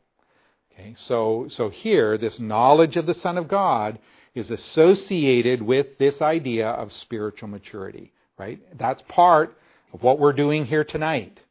Okay, 0.73 0.95
so, 0.97 1.47
so 1.51 1.69
here, 1.69 2.17
this 2.17 2.41
knowledge 2.41 2.97
of 2.97 3.07
the 3.07 3.15
Son 3.15 3.37
of 3.37 3.47
God 3.47 3.99
is 4.35 4.51
associated 4.51 5.61
with 5.61 5.99
this 5.99 6.23
idea 6.23 6.69
of 6.69 6.93
spiritual 6.93 7.49
maturity. 7.49 8.13
Right? 8.39 8.61
That's 8.79 9.03
part 9.09 9.57
of 9.93 10.03
what 10.03 10.19
we're 10.19 10.33
doing 10.33 10.65
here 10.65 10.85
tonight. 10.85 11.42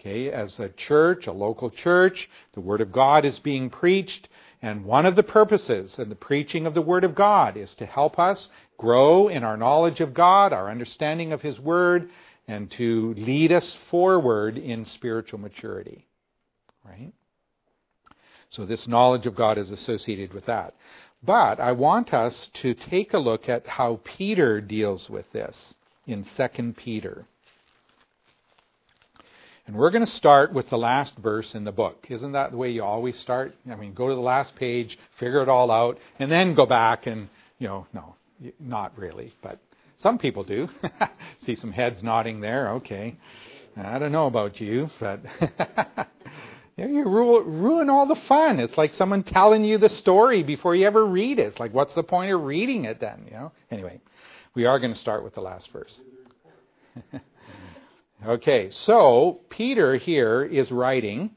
Okay, 0.00 0.30
as 0.30 0.60
a 0.60 0.68
church, 0.68 1.26
a 1.26 1.32
local 1.32 1.70
church, 1.70 2.30
the 2.52 2.60
Word 2.60 2.80
of 2.80 2.92
God 2.92 3.24
is 3.24 3.40
being 3.40 3.68
preached, 3.68 4.28
and 4.62 4.84
one 4.84 5.06
of 5.06 5.16
the 5.16 5.24
purposes 5.24 5.98
in 5.98 6.08
the 6.08 6.14
preaching 6.14 6.66
of 6.66 6.74
the 6.74 6.82
Word 6.82 7.02
of 7.02 7.16
God 7.16 7.56
is 7.56 7.74
to 7.74 7.86
help 7.86 8.18
us 8.18 8.48
grow 8.76 9.26
in 9.26 9.42
our 9.42 9.56
knowledge 9.56 10.00
of 10.00 10.14
God, 10.14 10.52
our 10.52 10.70
understanding 10.70 11.32
of 11.32 11.42
His 11.42 11.58
Word, 11.58 12.10
and 12.46 12.70
to 12.72 13.12
lead 13.14 13.50
us 13.50 13.76
forward 13.90 14.56
in 14.56 14.84
spiritual 14.84 15.40
maturity. 15.40 16.06
Right? 16.84 17.12
So 18.50 18.64
this 18.64 18.88
knowledge 18.88 19.26
of 19.26 19.34
God 19.34 19.58
is 19.58 19.70
associated 19.70 20.32
with 20.32 20.46
that. 20.46 20.74
But 21.22 21.58
I 21.58 21.72
want 21.72 22.14
us 22.14 22.48
to 22.62 22.74
take 22.74 23.12
a 23.12 23.18
look 23.18 23.48
at 23.48 23.66
how 23.66 24.00
Peter 24.04 24.60
deals 24.60 25.10
with 25.10 25.30
this 25.32 25.74
in 26.06 26.24
2 26.24 26.74
Peter. 26.76 27.26
And 29.68 29.76
we're 29.76 29.90
going 29.90 30.04
to 30.04 30.10
start 30.10 30.54
with 30.54 30.70
the 30.70 30.78
last 30.78 31.12
verse 31.18 31.54
in 31.54 31.64
the 31.64 31.72
book. 31.72 32.06
Isn't 32.08 32.32
that 32.32 32.52
the 32.52 32.56
way 32.56 32.70
you 32.70 32.82
always 32.82 33.18
start? 33.18 33.54
I 33.70 33.74
mean, 33.76 33.92
go 33.92 34.08
to 34.08 34.14
the 34.14 34.20
last 34.20 34.56
page, 34.56 34.98
figure 35.18 35.42
it 35.42 35.50
all 35.50 35.70
out, 35.70 35.98
and 36.18 36.32
then 36.32 36.54
go 36.54 36.64
back 36.64 37.06
and, 37.06 37.28
you 37.58 37.68
know, 37.68 37.86
no, 37.92 38.16
not 38.58 38.96
really, 38.96 39.34
but 39.42 39.58
some 39.98 40.16
people 40.16 40.42
do. 40.42 40.70
See 41.40 41.54
some 41.54 41.70
heads 41.70 42.02
nodding 42.02 42.40
there. 42.40 42.70
Okay. 42.76 43.18
I 43.76 43.98
don't 43.98 44.10
know 44.10 44.26
about 44.26 44.58
you, 44.58 44.88
but 44.98 45.20
you 46.78 47.06
ruin 47.06 47.90
all 47.90 48.06
the 48.06 48.20
fun. 48.26 48.60
It's 48.60 48.78
like 48.78 48.94
someone 48.94 49.22
telling 49.22 49.66
you 49.66 49.76
the 49.76 49.90
story 49.90 50.42
before 50.42 50.76
you 50.76 50.86
ever 50.86 51.04
read 51.04 51.38
it. 51.38 51.42
It's 51.42 51.60
like, 51.60 51.74
what's 51.74 51.92
the 51.92 52.02
point 52.02 52.32
of 52.32 52.40
reading 52.40 52.86
it 52.86 53.00
then? 53.00 53.26
You 53.26 53.32
know. 53.32 53.52
Anyway, 53.70 54.00
we 54.54 54.64
are 54.64 54.78
going 54.78 54.94
to 54.94 54.98
start 54.98 55.24
with 55.24 55.34
the 55.34 55.42
last 55.42 55.70
verse. 55.70 56.00
okay, 58.26 58.70
so 58.70 59.40
Peter 59.48 59.96
here 59.96 60.44
is 60.44 60.70
writing, 60.70 61.30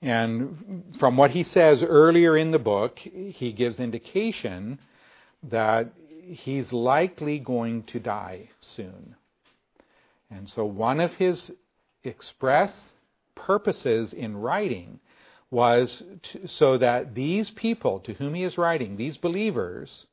and 0.00 0.84
from 0.98 1.16
what 1.16 1.30
he 1.30 1.42
says 1.42 1.82
earlier 1.82 2.36
in 2.36 2.50
the 2.50 2.58
book, 2.58 2.98
he 2.98 3.52
gives 3.52 3.80
indication 3.80 4.78
that 5.44 5.92
he's 6.22 6.72
likely 6.72 7.38
going 7.38 7.82
to 7.84 7.98
die 8.00 8.50
soon. 8.60 9.16
And 10.30 10.48
so 10.48 10.64
one 10.64 11.00
of 11.00 11.14
his 11.14 11.52
express 12.02 12.74
purposes 13.34 14.12
in 14.12 14.36
writing 14.36 15.00
was 15.50 16.02
to, 16.22 16.48
so 16.48 16.78
that 16.78 17.14
these 17.14 17.50
people 17.50 18.00
to 18.00 18.14
whom 18.14 18.34
he 18.34 18.42
is 18.42 18.58
writing, 18.58 18.96
these 18.96 19.16
believers, 19.16 20.06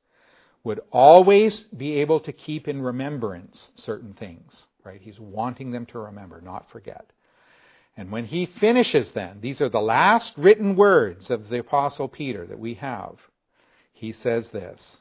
would 0.64 0.80
always 0.92 1.62
be 1.62 1.96
able 1.96 2.20
to 2.20 2.32
keep 2.32 2.68
in 2.68 2.82
remembrance 2.82 3.72
certain 3.76 4.14
things. 4.14 4.68
Right? 4.84 5.02
He's 5.02 5.20
wanting 5.20 5.72
them 5.72 5.86
to 5.88 6.00
remember, 6.00 6.42
not 6.42 6.70
forget. 6.72 7.12
And 7.98 8.12
when 8.12 8.26
he 8.26 8.46
finishes 8.46 9.12
then, 9.12 9.40
these 9.42 9.62
are 9.62 9.70
the 9.70 9.82
last 9.82 10.34
written 10.38 10.76
words 10.76 11.30
of 11.30 11.50
the 11.50 11.60
Apostle 11.60 12.08
Peter 12.08 12.48
that 12.48 12.60
we 12.60 12.76
have. 12.76 13.16
He 13.94 14.12
says 14.12 14.48
this 14.50 15.00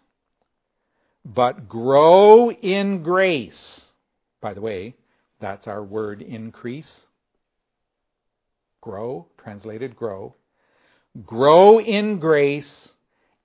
but 1.25 1.69
grow 1.69 2.51
in 2.51 3.03
grace. 3.03 3.87
By 4.41 4.55
the 4.55 4.61
way, 4.61 4.95
that's 5.39 5.67
our 5.67 5.83
word 5.83 6.23
increase. 6.23 7.07
Grow, 8.81 9.27
translated 9.39 9.97
grow. 9.97 10.35
Grow 11.27 11.79
in 11.81 12.19
grace 12.19 12.95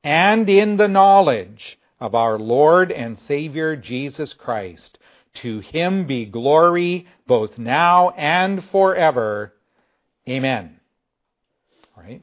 and 0.04 0.48
in 0.48 0.78
the 0.78 0.88
knowledge 0.88 1.78
of 2.00 2.16
our 2.16 2.38
Lord 2.38 2.92
and 2.92 3.18
Savior 3.20 3.76
Jesus 3.76 4.34
Christ. 4.34 5.00
To 5.42 5.60
him 5.60 6.08
be 6.08 6.26
glory 6.26 7.08
both 7.28 7.58
now 7.58 8.12
and 8.12 8.64
forever. 8.72 9.54
Amen. 10.28 10.80
Right? 11.98 12.22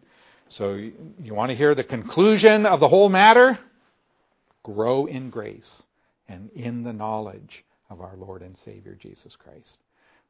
So 0.48 0.75
you 0.75 1.35
want 1.35 1.51
to 1.51 1.57
hear 1.57 1.75
the 1.75 1.85
conclusion 1.85 2.66
of 2.66 2.81
the 2.81 2.88
whole 2.88 3.09
matter? 3.09 3.59
grow 4.62 5.07
in 5.07 5.31
grace 5.31 5.83
and 6.29 6.51
in 6.53 6.83
the 6.83 6.92
knowledge 6.92 7.64
of 7.90 8.01
our 8.01 8.16
Lord 8.16 8.42
and 8.42 8.57
Savior 8.64 8.96
Jesus 9.01 9.37
Christ. 9.37 9.79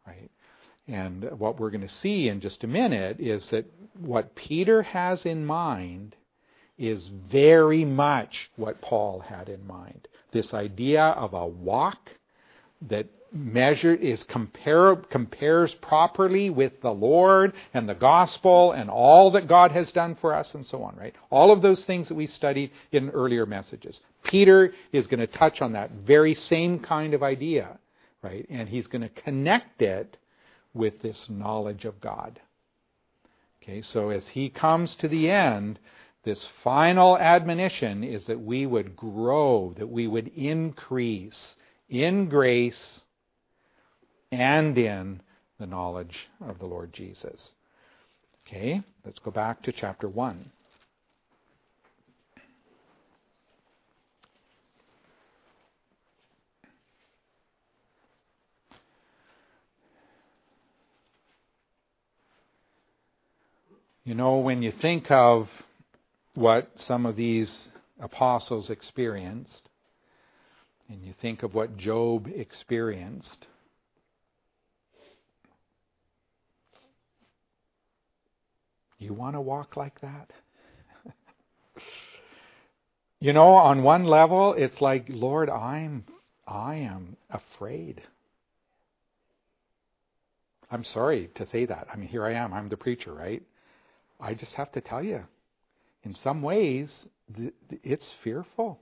Right? 0.07 0.31
And 0.89 1.25
what 1.39 1.61
we're 1.61 1.71
going 1.71 1.83
to 1.83 1.89
see 1.89 2.29
in 2.29 2.41
just 2.41 2.65
a 2.65 2.67
minute 2.67 3.21
is 3.21 3.49
that 3.51 3.67
what 3.99 4.35
Peter 4.35 4.83
has 4.83 5.25
in 5.25 5.45
mind 5.45 6.17
is 6.77 7.07
very 7.31 7.85
much 7.85 8.51
what 8.57 8.81
Paul 8.81 9.21
had 9.21 9.49
in 9.49 9.65
mind. 9.67 10.09
This 10.33 10.53
idea 10.53 11.05
of 11.05 11.35
a 11.35 11.47
walk 11.47 12.11
that 12.89 13.07
measure 13.33 13.95
is 13.95 14.23
compare, 14.25 14.97
compares 14.97 15.73
properly 15.75 16.51
with 16.51 16.81
the 16.83 16.93
Lord 16.93 17.55
and 17.73 17.89
the 17.89 17.95
gospel 17.95 18.73
and 18.73 18.91
all 18.91 19.31
that 19.31 19.49
God 19.49 19.73
has 19.73 19.91
done 19.93 20.17
for 20.17 20.35
us 20.35 20.55
and 20.55 20.67
so 20.67 20.83
on, 20.83 20.97
right? 20.97 21.15
All 21.31 21.51
of 21.51 21.63
those 21.63 21.83
things 21.85 22.09
that 22.09 22.15
we 22.15 22.27
studied 22.27 22.71
in 22.91 23.11
earlier 23.11 23.47
messages. 23.47 24.01
Peter 24.25 24.75
is 24.93 25.07
going 25.07 25.21
to 25.21 25.27
touch 25.27 25.63
on 25.63 25.73
that 25.73 25.91
very 26.07 26.35
same 26.35 26.79
kind 26.79 27.15
of 27.15 27.23
idea, 27.23 27.79
right? 28.23 28.47
And 28.51 28.69
he's 28.69 28.87
going 28.87 29.03
to 29.03 29.09
connect 29.09 29.81
it 29.83 30.17
with 30.75 31.01
this 31.01 31.27
knowledge 31.29 31.85
of 31.85 32.01
God. 32.01 32.41
Okay, 33.63 33.83
so 33.83 34.11
as 34.11 34.29
he 34.29 34.49
comes 34.49 34.95
to 34.97 35.09
the 35.09 35.31
end, 35.31 35.79
this 36.25 36.47
final 36.63 37.17
admonition 37.17 38.05
is 38.05 38.27
that 38.27 38.41
we 38.41 38.67
would 38.67 38.97
grow, 38.97 39.75
that 39.79 39.89
we 39.89 40.07
would 40.07 40.29
increase 40.37 41.57
in 41.93 42.27
grace 42.27 43.03
and 44.33 44.77
in 44.79 45.21
the 45.61 45.67
knowledge 45.67 46.17
of 46.41 46.59
the 46.59 46.65
Lord 46.65 46.91
Jesus. 46.91 47.53
Okay, 48.47 48.83
let's 49.05 49.19
go 49.19 49.31
back 49.31 49.63
to 49.63 49.73
chapter 49.73 50.09
1. 50.09 50.51
You 64.05 64.15
know, 64.15 64.39
when 64.39 64.63
you 64.63 64.73
think 64.73 65.11
of 65.11 65.49
what 66.35 66.71
some 66.77 67.05
of 67.05 67.17
these 67.17 67.69
apostles 68.01 68.71
experienced, 68.71 69.69
and 70.93 71.03
you 71.07 71.15
think 71.23 71.43
of 71.43 71.55
what 71.55 71.79
Job 71.79 72.29
experienced, 72.29 73.47
you 78.99 79.15
want 79.15 79.35
to 79.35 79.41
walk 79.41 79.75
like 79.77 79.99
that? 80.03 80.31
you 83.21 83.33
know, 83.33 83.55
on 83.55 83.83
one 83.83 84.05
level, 84.05 84.53
it's 84.53 84.83
like, 84.83 85.07
Lord, 85.09 85.49
I'm 85.49 86.05
I 86.47 86.75
am 86.77 87.17
afraid. 87.31 88.03
I'm 90.71 90.85
sorry 90.85 91.31
to 91.37 91.47
say 91.47 91.65
that. 91.65 91.87
I 91.91 91.97
mean, 91.97 92.09
here 92.09 92.27
I 92.27 92.35
am. 92.35 92.53
I'm 92.53 92.69
the 92.69 92.77
preacher, 92.77 93.15
right? 93.15 93.43
I 94.21 94.35
just 94.35 94.53
have 94.55 94.71
to 94.73 94.83
tell 94.83 95.03
you, 95.03 95.23
in 96.05 96.15
some 96.15 96.43
ways, 96.43 96.93
it's 97.83 98.11
fearful. 98.23 98.79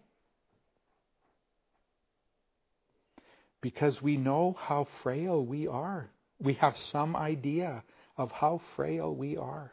Because 3.60 4.00
we 4.00 4.16
know 4.16 4.56
how 4.58 4.86
frail 5.02 5.44
we 5.44 5.66
are. 5.66 6.10
We 6.40 6.54
have 6.54 6.76
some 6.76 7.14
idea 7.14 7.82
of 8.16 8.32
how 8.32 8.60
frail 8.76 9.14
we 9.14 9.36
are. 9.36 9.70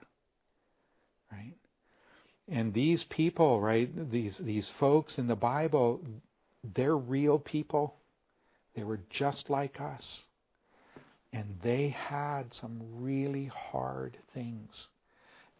Right? 1.32 1.56
And 2.50 2.74
these 2.74 3.04
people, 3.06 3.60
right, 3.60 4.12
these, 4.12 4.38
these 4.38 4.70
folks 4.80 5.18
in 5.18 5.28
the 5.28 5.36
Bible, 5.36 6.02
they're 6.76 6.98
real 6.98 7.40
people. 7.40 7.96
They 8.76 8.84
were 8.84 9.00
just 9.10 9.50
like 9.50 9.82
us. 9.82 10.24
And 11.34 11.58
they 11.62 11.90
had 11.90 12.54
some 12.54 12.80
really 12.94 13.48
hard 13.48 14.18
things. 14.34 14.88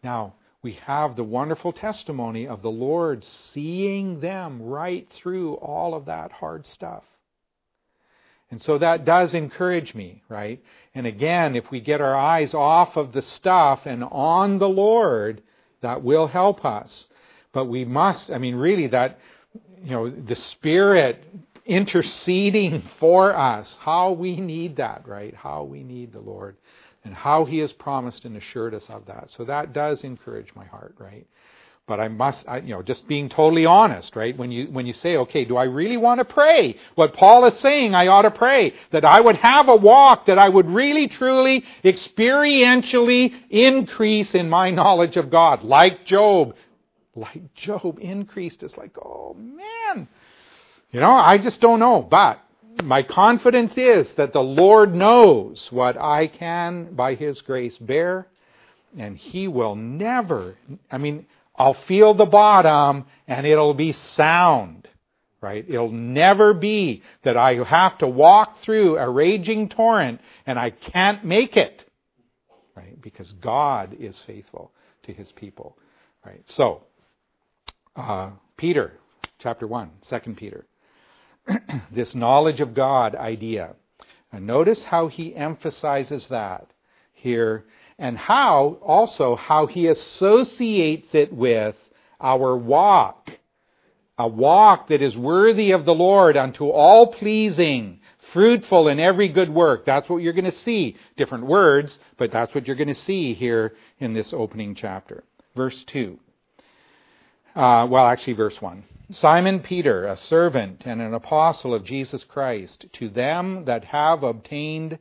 Now, 0.02 0.34
we 0.62 0.72
have 0.84 1.14
the 1.14 1.24
wonderful 1.24 1.72
testimony 1.72 2.48
of 2.48 2.62
the 2.62 2.70
Lord 2.70 3.22
seeing 3.24 4.20
them 4.20 4.62
right 4.62 5.08
through 5.10 5.54
all 5.54 5.94
of 5.94 6.06
that 6.06 6.32
hard 6.32 6.66
stuff. 6.66 7.04
And 8.50 8.62
so 8.62 8.78
that 8.78 9.04
does 9.04 9.34
encourage 9.34 9.94
me, 9.94 10.22
right? 10.28 10.62
And 10.94 11.06
again, 11.06 11.54
if 11.54 11.70
we 11.70 11.80
get 11.80 12.00
our 12.00 12.16
eyes 12.16 12.54
off 12.54 12.96
of 12.96 13.12
the 13.12 13.22
stuff 13.22 13.80
and 13.84 14.02
on 14.04 14.58
the 14.58 14.68
Lord, 14.68 15.42
that 15.82 16.02
will 16.02 16.26
help 16.26 16.64
us. 16.64 17.06
But 17.52 17.66
we 17.66 17.84
must, 17.84 18.30
I 18.30 18.38
mean, 18.38 18.54
really, 18.54 18.86
that, 18.88 19.18
you 19.82 19.90
know, 19.90 20.10
the 20.10 20.36
Spirit 20.36 21.22
interceding 21.66 22.82
for 22.98 23.36
us, 23.36 23.76
how 23.80 24.12
we 24.12 24.40
need 24.40 24.76
that, 24.76 25.06
right? 25.06 25.34
How 25.34 25.64
we 25.64 25.82
need 25.82 26.12
the 26.12 26.20
Lord 26.20 26.56
and 27.04 27.14
how 27.14 27.44
He 27.44 27.58
has 27.58 27.72
promised 27.72 28.24
and 28.24 28.36
assured 28.36 28.74
us 28.74 28.86
of 28.88 29.06
that. 29.06 29.28
So 29.36 29.44
that 29.44 29.72
does 29.72 30.04
encourage 30.04 30.54
my 30.54 30.64
heart, 30.64 30.94
right? 30.98 31.26
But 31.88 32.00
I 32.00 32.08
must, 32.08 32.46
I, 32.46 32.58
you 32.58 32.74
know, 32.74 32.82
just 32.82 33.08
being 33.08 33.30
totally 33.30 33.64
honest, 33.64 34.14
right? 34.14 34.36
When 34.36 34.52
you, 34.52 34.66
when 34.66 34.86
you 34.86 34.92
say, 34.92 35.16
okay, 35.16 35.46
do 35.46 35.56
I 35.56 35.64
really 35.64 35.96
want 35.96 36.20
to 36.20 36.24
pray? 36.26 36.76
What 36.96 37.14
Paul 37.14 37.46
is 37.46 37.58
saying, 37.58 37.94
I 37.94 38.08
ought 38.08 38.22
to 38.22 38.30
pray. 38.30 38.74
That 38.92 39.06
I 39.06 39.18
would 39.18 39.36
have 39.36 39.68
a 39.70 39.74
walk, 39.74 40.26
that 40.26 40.38
I 40.38 40.50
would 40.50 40.68
really, 40.68 41.08
truly, 41.08 41.64
experientially 41.82 43.34
increase 43.48 44.34
in 44.34 44.50
my 44.50 44.70
knowledge 44.70 45.16
of 45.16 45.30
God. 45.30 45.64
Like 45.64 46.04
Job. 46.04 46.54
Like 47.16 47.54
Job 47.54 47.98
increased. 48.02 48.62
It's 48.62 48.76
like, 48.76 48.96
oh 48.98 49.34
man. 49.34 50.08
You 50.92 51.00
know, 51.00 51.12
I 51.12 51.38
just 51.38 51.58
don't 51.62 51.80
know. 51.80 52.02
But 52.02 52.38
my 52.84 53.02
confidence 53.02 53.78
is 53.78 54.12
that 54.16 54.34
the 54.34 54.42
Lord 54.42 54.94
knows 54.94 55.68
what 55.70 55.98
I 55.98 56.26
can, 56.26 56.94
by 56.94 57.14
His 57.14 57.40
grace, 57.40 57.78
bear, 57.78 58.26
and 58.98 59.16
He 59.16 59.48
will 59.48 59.74
never, 59.74 60.58
I 60.90 60.98
mean, 60.98 61.26
I'll 61.58 61.74
feel 61.74 62.14
the 62.14 62.24
bottom 62.24 63.06
and 63.26 63.46
it'll 63.46 63.74
be 63.74 63.92
sound, 63.92 64.88
right? 65.40 65.64
It'll 65.68 65.90
never 65.90 66.54
be 66.54 67.02
that 67.24 67.36
I 67.36 67.54
have 67.64 67.98
to 67.98 68.06
walk 68.06 68.62
through 68.62 68.96
a 68.96 69.08
raging 69.08 69.68
torrent 69.68 70.20
and 70.46 70.58
I 70.58 70.70
can't 70.70 71.24
make 71.24 71.56
it, 71.56 71.84
right? 72.76 73.00
Because 73.00 73.30
God 73.32 73.96
is 73.98 74.18
faithful 74.26 74.72
to 75.02 75.12
His 75.12 75.32
people, 75.32 75.76
right? 76.24 76.42
So, 76.46 76.84
uh, 77.96 78.30
Peter, 78.56 78.92
chapter 79.38 79.66
1, 79.66 79.90
2 80.08 80.34
Peter. 80.34 80.64
this 81.90 82.14
knowledge 82.14 82.60
of 82.60 82.74
God 82.74 83.14
idea. 83.14 83.74
And 84.32 84.46
notice 84.46 84.84
how 84.84 85.08
he 85.08 85.34
emphasizes 85.34 86.26
that 86.26 86.70
here 87.12 87.64
and 87.98 88.16
how 88.16 88.78
also 88.82 89.36
how 89.36 89.66
he 89.66 89.86
associates 89.86 91.14
it 91.14 91.32
with 91.32 91.74
our 92.20 92.56
walk. 92.56 93.30
A 94.18 94.26
walk 94.26 94.88
that 94.88 95.02
is 95.02 95.16
worthy 95.16 95.70
of 95.72 95.84
the 95.84 95.94
Lord 95.94 96.36
unto 96.36 96.68
all 96.68 97.12
pleasing, 97.12 98.00
fruitful 98.32 98.88
in 98.88 98.98
every 98.98 99.28
good 99.28 99.50
work. 99.50 99.86
That's 99.86 100.08
what 100.08 100.22
you're 100.22 100.32
going 100.32 100.44
to 100.44 100.52
see. 100.52 100.96
Different 101.16 101.46
words, 101.46 101.98
but 102.16 102.32
that's 102.32 102.54
what 102.54 102.66
you're 102.66 102.76
going 102.76 102.88
to 102.88 102.94
see 102.94 103.34
here 103.34 103.76
in 104.00 104.14
this 104.14 104.32
opening 104.32 104.74
chapter. 104.74 105.24
Verse 105.54 105.84
2. 105.84 106.18
Uh, 107.54 107.86
well, 107.88 108.06
actually, 108.06 108.34
verse 108.34 108.60
1. 108.60 108.84
Simon 109.10 109.60
Peter, 109.60 110.06
a 110.06 110.16
servant 110.16 110.82
and 110.84 111.00
an 111.00 111.14
apostle 111.14 111.72
of 111.72 111.84
Jesus 111.84 112.24
Christ, 112.24 112.86
to 112.92 113.08
them 113.08 113.64
that 113.64 113.84
have 113.84 114.22
obtained 114.22 114.98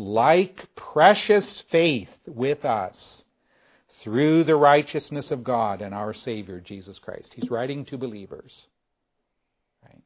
like 0.00 0.66
precious 0.74 1.62
faith 1.70 2.10
with 2.26 2.64
us 2.64 3.22
through 4.02 4.44
the 4.44 4.56
righteousness 4.56 5.30
of 5.30 5.44
God 5.44 5.82
and 5.82 5.94
our 5.94 6.14
Savior 6.14 6.60
Jesus 6.60 6.98
Christ. 6.98 7.32
He's 7.34 7.50
writing 7.50 7.84
to 7.86 7.98
believers. 7.98 8.66
Right? 9.84 10.02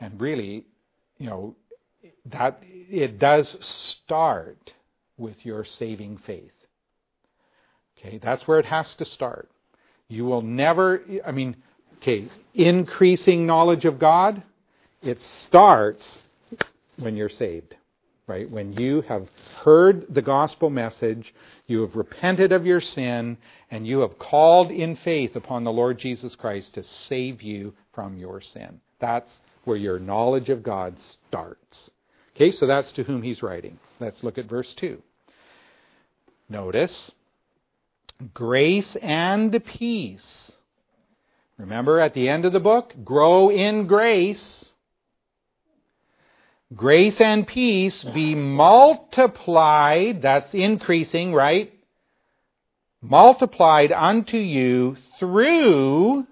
And 0.00 0.20
really, 0.20 0.66
you 1.18 1.26
know, 1.26 1.56
that 2.26 2.62
it 2.62 3.18
does 3.18 3.56
start 3.64 4.72
with 5.18 5.44
your 5.44 5.64
saving 5.64 6.18
faith. 6.18 6.52
Okay, 7.98 8.18
that's 8.18 8.48
where 8.48 8.58
it 8.58 8.66
has 8.66 8.94
to 8.96 9.04
start. 9.04 9.50
You 10.08 10.24
will 10.24 10.42
never, 10.42 11.02
I 11.24 11.32
mean, 11.32 11.56
Okay, 12.02 12.26
increasing 12.52 13.46
knowledge 13.46 13.84
of 13.84 14.00
God, 14.00 14.42
it 15.02 15.22
starts 15.22 16.18
when 16.96 17.14
you're 17.14 17.28
saved, 17.28 17.76
right? 18.32 18.50
When 18.50 18.72
you 18.72 19.02
have 19.02 19.28
heard 19.62 20.06
the 20.08 20.22
gospel 20.22 20.70
message, 20.70 21.34
you 21.66 21.82
have 21.82 21.94
repented 21.94 22.50
of 22.50 22.64
your 22.64 22.80
sin, 22.80 23.36
and 23.70 23.86
you 23.86 23.98
have 24.00 24.18
called 24.18 24.70
in 24.70 24.96
faith 24.96 25.36
upon 25.36 25.64
the 25.64 25.70
Lord 25.72 25.98
Jesus 25.98 26.34
Christ 26.34 26.72
to 26.74 26.82
save 26.82 27.42
you 27.42 27.74
from 27.92 28.16
your 28.16 28.40
sin. 28.40 28.80
That's 29.00 29.30
where 29.64 29.76
your 29.76 29.98
knowledge 29.98 30.48
of 30.48 30.62
God 30.62 30.96
starts. 31.28 31.90
Okay, 32.34 32.52
so 32.52 32.66
that's 32.66 32.90
to 32.92 33.02
whom 33.02 33.22
he's 33.22 33.42
writing. 33.42 33.78
Let's 34.00 34.24
look 34.24 34.38
at 34.38 34.46
verse 34.46 34.72
2. 34.74 35.02
Notice, 36.48 37.12
grace 38.32 38.96
and 38.96 39.62
peace 39.62 40.52
Remember 41.58 42.00
at 42.00 42.14
the 42.14 42.28
end 42.28 42.44
of 42.44 42.52
the 42.52 42.60
book, 42.60 42.92
grow 43.04 43.48
in 43.48 43.86
grace. 43.86 44.71
Grace 46.74 47.20
and 47.20 47.46
peace 47.46 48.02
be 48.02 48.34
multiplied, 48.34 50.22
that's 50.22 50.54
increasing, 50.54 51.32
right? 51.32 51.72
Multiplied 53.00 53.92
unto 53.92 54.36
you 54.36 54.96
through 55.18 56.26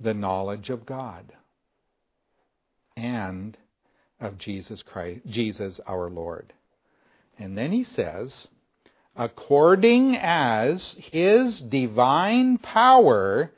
the 0.00 0.14
knowledge 0.14 0.70
of 0.70 0.84
God 0.86 1.32
and 2.96 3.56
of 4.20 4.38
Jesus 4.38 4.82
Christ, 4.82 5.20
Jesus 5.26 5.80
our 5.86 6.10
Lord. 6.10 6.52
And 7.38 7.56
then 7.56 7.72
he 7.72 7.84
says, 7.84 8.48
according 9.16 10.16
as 10.16 10.96
his 11.10 11.60
divine 11.60 12.58
power 12.58 13.52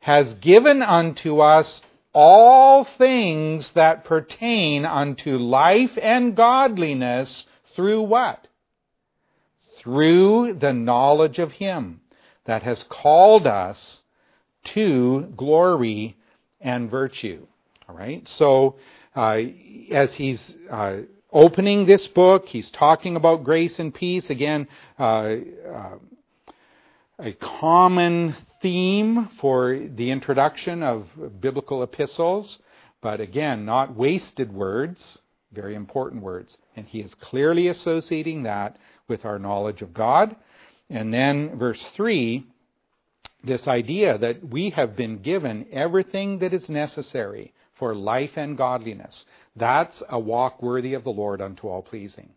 has 0.00 0.34
given 0.34 0.82
unto 0.82 1.40
us 1.40 1.82
all 2.12 2.84
things 2.84 3.70
that 3.70 4.04
pertain 4.04 4.84
unto 4.84 5.36
life 5.36 5.96
and 6.00 6.36
godliness 6.36 7.46
through 7.74 8.02
what? 8.02 8.46
Through 9.78 10.54
the 10.60 10.72
knowledge 10.72 11.38
of 11.38 11.52
him 11.52 12.00
that 12.44 12.62
has 12.62 12.82
called 12.84 13.46
us 13.46 14.02
to 14.64 15.32
glory 15.36 16.16
and 16.60 16.90
virtue. 16.90 17.46
All 17.88 17.94
right? 17.94 18.26
So, 18.28 18.76
uh, 19.16 19.40
as 19.90 20.14
he's 20.14 20.54
uh, 20.70 20.98
opening 21.32 21.86
this 21.86 22.06
book. 22.08 22.48
He's 22.48 22.70
talking 22.70 23.16
about 23.16 23.44
grace 23.44 23.78
and 23.78 23.94
peace. 23.94 24.30
Again, 24.30 24.68
uh, 24.98 25.02
uh, 25.72 25.98
a 27.18 27.32
common 27.32 28.36
theme 28.62 29.28
for 29.40 29.78
the 29.78 30.10
introduction 30.10 30.82
of 30.82 31.08
biblical 31.40 31.82
epistles, 31.82 32.58
but 33.02 33.20
again, 33.20 33.64
not 33.64 33.96
wasted 33.96 34.52
words, 34.52 35.18
very 35.52 35.74
important 35.74 36.22
words. 36.22 36.56
And 36.76 36.86
he 36.86 37.00
is 37.00 37.14
clearly 37.14 37.68
associating 37.68 38.44
that 38.44 38.78
with 39.08 39.24
our 39.24 39.38
knowledge 39.38 39.82
of 39.82 39.94
God 39.94 40.36
And 40.90 41.14
then 41.14 41.56
verse 41.58 41.82
3, 41.94 42.44
this 43.44 43.68
idea 43.68 44.18
that 44.18 44.44
we 44.48 44.70
have 44.70 44.96
been 44.96 45.18
given 45.22 45.66
everything 45.72 46.40
that 46.40 46.52
is 46.52 46.68
necessary 46.68 47.54
for 47.74 47.94
life 47.94 48.32
and 48.36 48.58
godliness. 48.58 49.24
That's 49.56 50.02
a 50.08 50.18
walk 50.18 50.62
worthy 50.62 50.94
of 50.94 51.04
the 51.04 51.10
Lord 51.10 51.40
unto 51.40 51.68
all 51.68 51.82
pleasing. 51.82 52.30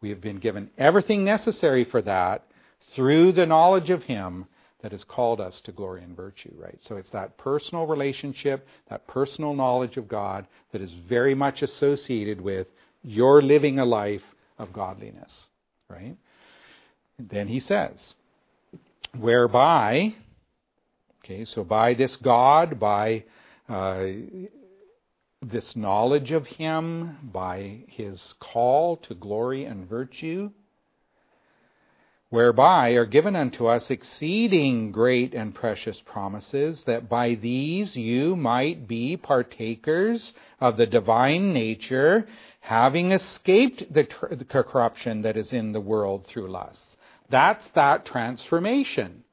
We 0.00 0.10
have 0.10 0.20
been 0.20 0.38
given 0.38 0.70
everything 0.78 1.24
necessary 1.24 1.84
for 1.84 2.00
that 2.02 2.44
through 2.94 3.32
the 3.32 3.46
knowledge 3.46 3.90
of 3.90 4.04
Him 4.04 4.46
that 4.82 4.92
has 4.92 5.04
called 5.04 5.40
us 5.40 5.60
to 5.64 5.72
glory 5.72 6.02
and 6.02 6.16
virtue, 6.16 6.52
right? 6.56 6.78
So 6.82 6.96
it's 6.96 7.10
that 7.10 7.38
personal 7.38 7.86
relationship, 7.86 8.66
that 8.90 9.06
personal 9.06 9.54
knowledge 9.54 9.96
of 9.96 10.08
God 10.08 10.46
that 10.72 10.82
is 10.82 10.92
very 11.08 11.34
much 11.34 11.62
associated 11.62 12.40
with 12.40 12.66
your 13.02 13.40
living 13.42 13.78
a 13.78 13.84
life 13.84 14.22
of 14.58 14.72
godliness, 14.72 15.46
right? 15.88 16.16
then 17.18 17.48
he 17.48 17.60
says, 17.60 18.14
whereby, 19.18 20.14
okay, 21.24 21.44
so 21.44 21.64
by 21.64 21.94
this 21.94 22.16
God, 22.16 22.78
by 22.78 23.24
uh, 23.68 24.06
this 25.42 25.74
knowledge 25.76 26.30
of 26.30 26.46
Him, 26.46 27.16
by 27.22 27.84
His 27.88 28.34
call 28.40 28.96
to 28.98 29.14
glory 29.14 29.64
and 29.64 29.88
virtue, 29.88 30.50
whereby 32.36 32.90
are 32.90 33.06
given 33.06 33.34
unto 33.34 33.64
us 33.64 33.90
exceeding 33.90 34.92
great 34.92 35.32
and 35.32 35.54
precious 35.54 36.02
promises, 36.04 36.84
that 36.84 37.08
by 37.08 37.32
these 37.32 37.96
you 37.96 38.36
might 38.36 38.86
be 38.86 39.16
partakers 39.16 40.34
of 40.60 40.76
the 40.76 40.84
divine 40.84 41.54
nature, 41.54 42.26
having 42.60 43.10
escaped 43.10 43.90
the, 43.90 44.04
corruption 44.04 45.22
that 45.22 45.34
is 45.34 45.50
in 45.50 45.72
the 45.72 45.80
world 45.80 46.26
through 46.26 46.46
lust. 46.46 46.78
That's 47.30 47.66
that 47.74 48.04
transformation, 48.04 49.24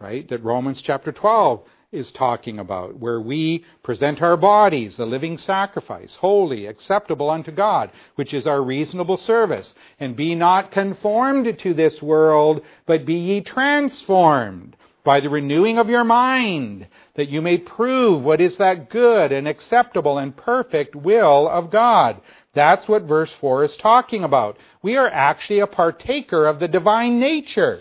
right? 0.00 0.28
That 0.28 0.42
Romans 0.42 0.82
chapter 0.82 1.12
12 1.12 1.62
is 1.92 2.10
talking 2.10 2.58
about, 2.58 2.98
where 2.98 3.20
we 3.20 3.64
present 3.82 4.20
our 4.20 4.36
bodies, 4.36 4.98
a 4.98 5.04
living 5.04 5.38
sacrifice, 5.38 6.14
holy, 6.16 6.66
acceptable 6.66 7.30
unto 7.30 7.52
God, 7.52 7.90
which 8.16 8.34
is 8.34 8.46
our 8.46 8.62
reasonable 8.62 9.16
service. 9.16 9.74
And 10.00 10.16
be 10.16 10.34
not 10.34 10.72
conformed 10.72 11.58
to 11.60 11.74
this 11.74 12.02
world, 12.02 12.62
but 12.86 13.06
be 13.06 13.14
ye 13.14 13.40
transformed 13.40 14.76
by 15.04 15.20
the 15.20 15.30
renewing 15.30 15.78
of 15.78 15.88
your 15.88 16.02
mind, 16.02 16.88
that 17.14 17.28
you 17.28 17.40
may 17.40 17.56
prove 17.56 18.24
what 18.24 18.40
is 18.40 18.56
that 18.56 18.90
good 18.90 19.30
and 19.30 19.46
acceptable 19.46 20.18
and 20.18 20.36
perfect 20.36 20.96
will 20.96 21.48
of 21.48 21.70
God. 21.70 22.20
That's 22.54 22.88
what 22.88 23.04
verse 23.04 23.30
4 23.40 23.64
is 23.64 23.76
talking 23.76 24.24
about. 24.24 24.58
We 24.82 24.96
are 24.96 25.08
actually 25.08 25.60
a 25.60 25.68
partaker 25.68 26.46
of 26.46 26.58
the 26.58 26.66
divine 26.66 27.20
nature 27.20 27.80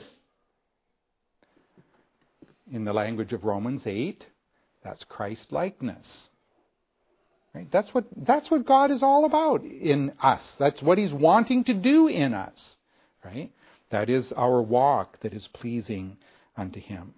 in 2.71 2.85
the 2.85 2.93
language 2.93 3.33
of 3.33 3.43
Romans 3.43 3.83
8, 3.85 4.25
that's 4.83 5.03
Christ 5.05 5.51
likeness. 5.51 6.29
Right? 7.53 7.67
That's 7.71 7.93
what 7.93 8.05
that's 8.17 8.51
what 8.51 8.65
God 8.65 8.91
is 8.91 9.01
all 9.01 9.25
about 9.25 9.63
in 9.63 10.11
us. 10.21 10.43
That's 10.59 10.81
what 10.81 10.97
he's 10.97 11.13
wanting 11.13 11.63
to 11.65 11.73
do 11.73 12.07
in 12.07 12.33
us. 12.33 12.77
Right? 13.23 13.51
That 13.91 14.09
is 14.09 14.31
our 14.33 14.61
walk 14.61 15.19
that 15.21 15.33
is 15.33 15.47
pleasing 15.53 16.17
unto 16.57 16.79
him. 16.79 17.13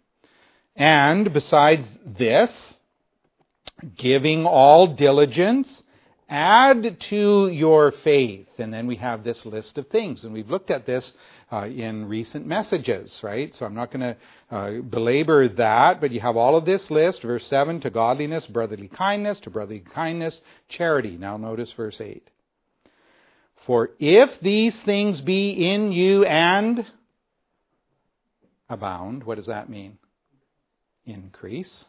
And 0.76 1.34
besides 1.34 1.88
this, 2.06 2.52
giving 3.98 4.46
all 4.46 4.88
diligence, 4.88 5.84
add 6.30 7.00
to 7.00 7.48
your 7.48 7.92
faith. 7.92 8.48
And 8.58 8.74
then 8.74 8.88
we 8.88 8.98
have 8.98 9.24
this 9.24 9.46
list 9.46 9.78
of 9.78 9.88
things. 9.88 10.24
And 10.24 10.34
we've 10.34 10.50
looked 10.50 10.72
at 10.72 10.86
this 10.86 11.14
uh, 11.52 11.68
in 11.68 12.08
recent 12.08 12.46
messages, 12.46 13.20
right? 13.24 13.56
So 13.56 13.66
I'm 13.66 13.76
not 13.76 13.92
going 13.92 14.16
to 14.16 14.56
uh, 14.56 14.82
belabor 14.82 15.48
that, 15.48 16.02
but 16.02 16.12
you 16.12 16.20
have 16.20 16.36
all 16.36 16.56
of 16.56 16.66
this 16.66 16.92
list. 16.92 17.22
Verse 17.22 17.48
7 17.48 17.80
to 17.82 17.90
godliness, 17.90 18.46
brotherly 18.46 18.88
kindness, 18.88 19.40
to 19.42 19.50
brotherly 19.50 19.80
kindness, 19.80 20.40
charity. 20.68 21.18
Now 21.18 21.38
notice 21.38 21.72
verse 21.72 22.00
8. 22.02 22.30
For 23.66 23.92
if 24.00 24.40
these 24.42 24.76
things 24.82 25.22
be 25.22 25.52
in 25.52 25.92
you 25.92 26.24
and 26.26 26.86
abound, 28.70 29.24
what 29.24 29.36
does 29.36 29.48
that 29.48 29.70
mean? 29.70 29.98
Increase. 31.06 31.86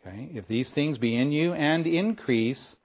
Okay, 0.00 0.30
if 0.32 0.46
these 0.46 0.70
things 0.70 0.96
be 0.98 1.16
in 1.16 1.32
you 1.32 1.52
and 1.54 1.86
increase, 1.86 2.76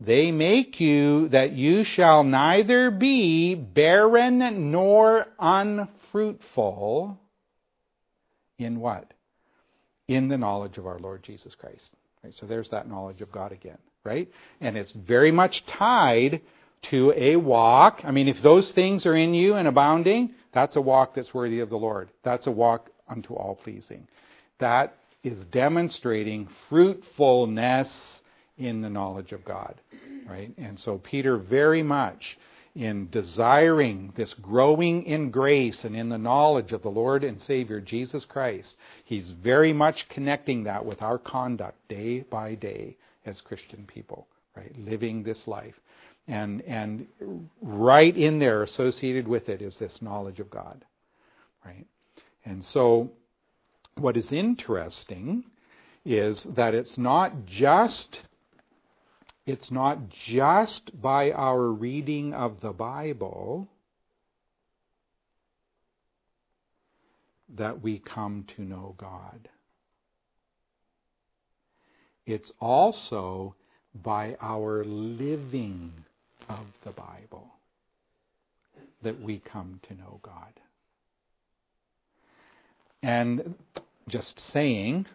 they 0.00 0.30
make 0.30 0.80
you 0.80 1.28
that 1.28 1.52
you 1.52 1.84
shall 1.84 2.24
neither 2.24 2.90
be 2.90 3.54
barren 3.54 4.70
nor 4.70 5.26
unfruitful 5.38 7.18
in 8.58 8.80
what? 8.80 9.12
In 10.08 10.28
the 10.28 10.38
knowledge 10.38 10.78
of 10.78 10.86
our 10.86 10.98
Lord 10.98 11.22
Jesus 11.22 11.54
Christ. 11.54 11.90
Right? 12.24 12.32
So 12.40 12.46
there's 12.46 12.70
that 12.70 12.88
knowledge 12.88 13.20
of 13.20 13.30
God 13.30 13.52
again, 13.52 13.78
right? 14.02 14.28
And 14.60 14.76
it's 14.76 14.92
very 14.92 15.32
much 15.32 15.64
tied 15.66 16.40
to 16.90 17.12
a 17.14 17.36
walk. 17.36 18.00
I 18.04 18.10
mean, 18.10 18.28
if 18.28 18.42
those 18.42 18.72
things 18.72 19.04
are 19.04 19.16
in 19.16 19.34
you 19.34 19.54
and 19.54 19.68
abounding, 19.68 20.34
that's 20.52 20.76
a 20.76 20.80
walk 20.80 21.14
that's 21.14 21.34
worthy 21.34 21.60
of 21.60 21.68
the 21.68 21.76
Lord. 21.76 22.10
That's 22.24 22.46
a 22.46 22.50
walk 22.50 22.88
unto 23.06 23.34
all 23.34 23.56
pleasing. 23.62 24.08
That 24.60 24.96
is 25.22 25.36
demonstrating 25.46 26.48
fruitfulness 26.70 27.90
in 28.60 28.82
the 28.82 28.90
knowledge 28.90 29.32
of 29.32 29.44
God, 29.44 29.80
right? 30.28 30.52
And 30.58 30.78
so 30.78 30.98
Peter 30.98 31.36
very 31.36 31.82
much 31.82 32.38
in 32.74 33.08
desiring 33.10 34.12
this 34.14 34.32
growing 34.34 35.02
in 35.02 35.30
grace 35.30 35.84
and 35.84 35.96
in 35.96 36.08
the 36.08 36.18
knowledge 36.18 36.72
of 36.72 36.82
the 36.82 36.88
Lord 36.90 37.24
and 37.24 37.40
Savior 37.40 37.80
Jesus 37.80 38.24
Christ, 38.24 38.76
he's 39.04 39.30
very 39.30 39.72
much 39.72 40.08
connecting 40.08 40.64
that 40.64 40.84
with 40.84 41.02
our 41.02 41.18
conduct 41.18 41.76
day 41.88 42.20
by 42.20 42.54
day 42.54 42.96
as 43.26 43.40
Christian 43.40 43.86
people, 43.86 44.28
right? 44.56 44.72
Living 44.78 45.22
this 45.22 45.48
life. 45.48 45.74
And, 46.28 46.62
and 46.62 47.08
right 47.60 48.16
in 48.16 48.38
there, 48.38 48.62
associated 48.62 49.26
with 49.26 49.48
it, 49.48 49.62
is 49.62 49.76
this 49.76 50.00
knowledge 50.00 50.38
of 50.38 50.48
God, 50.48 50.84
right? 51.64 51.86
And 52.44 52.64
so, 52.64 53.10
what 53.96 54.16
is 54.16 54.30
interesting 54.30 55.44
is 56.04 56.44
that 56.54 56.74
it's 56.74 56.96
not 56.96 57.46
just 57.46 58.20
it's 59.50 59.70
not 59.72 59.98
just 60.10 61.00
by 61.02 61.32
our 61.32 61.60
reading 61.60 62.34
of 62.34 62.60
the 62.60 62.70
Bible 62.70 63.66
that 67.56 67.82
we 67.82 67.98
come 67.98 68.44
to 68.54 68.62
know 68.62 68.94
God. 68.96 69.48
It's 72.26 72.52
also 72.60 73.56
by 73.92 74.36
our 74.40 74.84
living 74.84 75.92
of 76.48 76.66
the 76.84 76.92
Bible 76.92 77.48
that 79.02 79.20
we 79.20 79.40
come 79.40 79.80
to 79.88 79.94
know 79.94 80.20
God. 80.22 80.60
And 83.02 83.56
just 84.06 84.38
saying, 84.52 85.06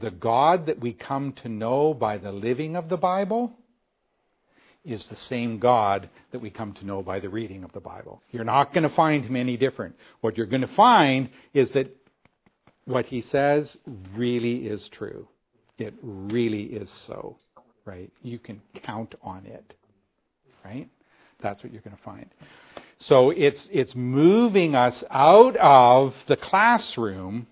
the 0.00 0.10
God 0.10 0.66
that 0.66 0.80
we 0.80 0.92
come 0.92 1.32
to 1.42 1.48
know 1.48 1.94
by 1.94 2.18
the 2.18 2.32
living 2.32 2.76
of 2.76 2.88
the 2.88 2.96
Bible 2.96 3.52
is 4.84 5.06
the 5.06 5.16
same 5.16 5.58
God 5.58 6.08
that 6.32 6.40
we 6.40 6.50
come 6.50 6.72
to 6.74 6.86
know 6.86 7.02
by 7.02 7.20
the 7.20 7.28
reading 7.28 7.64
of 7.64 7.72
the 7.72 7.80
Bible. 7.80 8.22
You're 8.30 8.44
not 8.44 8.72
going 8.72 8.88
to 8.88 8.94
find 8.94 9.24
him 9.24 9.36
any 9.36 9.56
different. 9.56 9.94
What 10.20 10.36
you're 10.36 10.46
going 10.46 10.62
to 10.62 10.68
find 10.68 11.28
is 11.52 11.70
that 11.72 11.94
what 12.84 13.06
he 13.06 13.20
says 13.20 13.76
really 14.14 14.66
is 14.66 14.88
true. 14.88 15.28
It 15.78 15.94
really 16.02 16.64
is 16.64 16.90
so, 16.90 17.36
right? 17.84 18.10
You 18.22 18.38
can 18.38 18.62
count 18.82 19.14
on 19.22 19.46
it, 19.46 19.74
right? 20.64 20.88
That's 21.40 21.62
what 21.62 21.72
you're 21.72 21.82
going 21.82 21.96
to 21.96 22.02
find. 22.02 22.26
So 22.98 23.30
it's, 23.30 23.68
it's 23.72 23.94
moving 23.94 24.74
us 24.74 25.02
out 25.10 25.56
of 25.56 26.14
the 26.26 26.36
classroom 26.36 27.46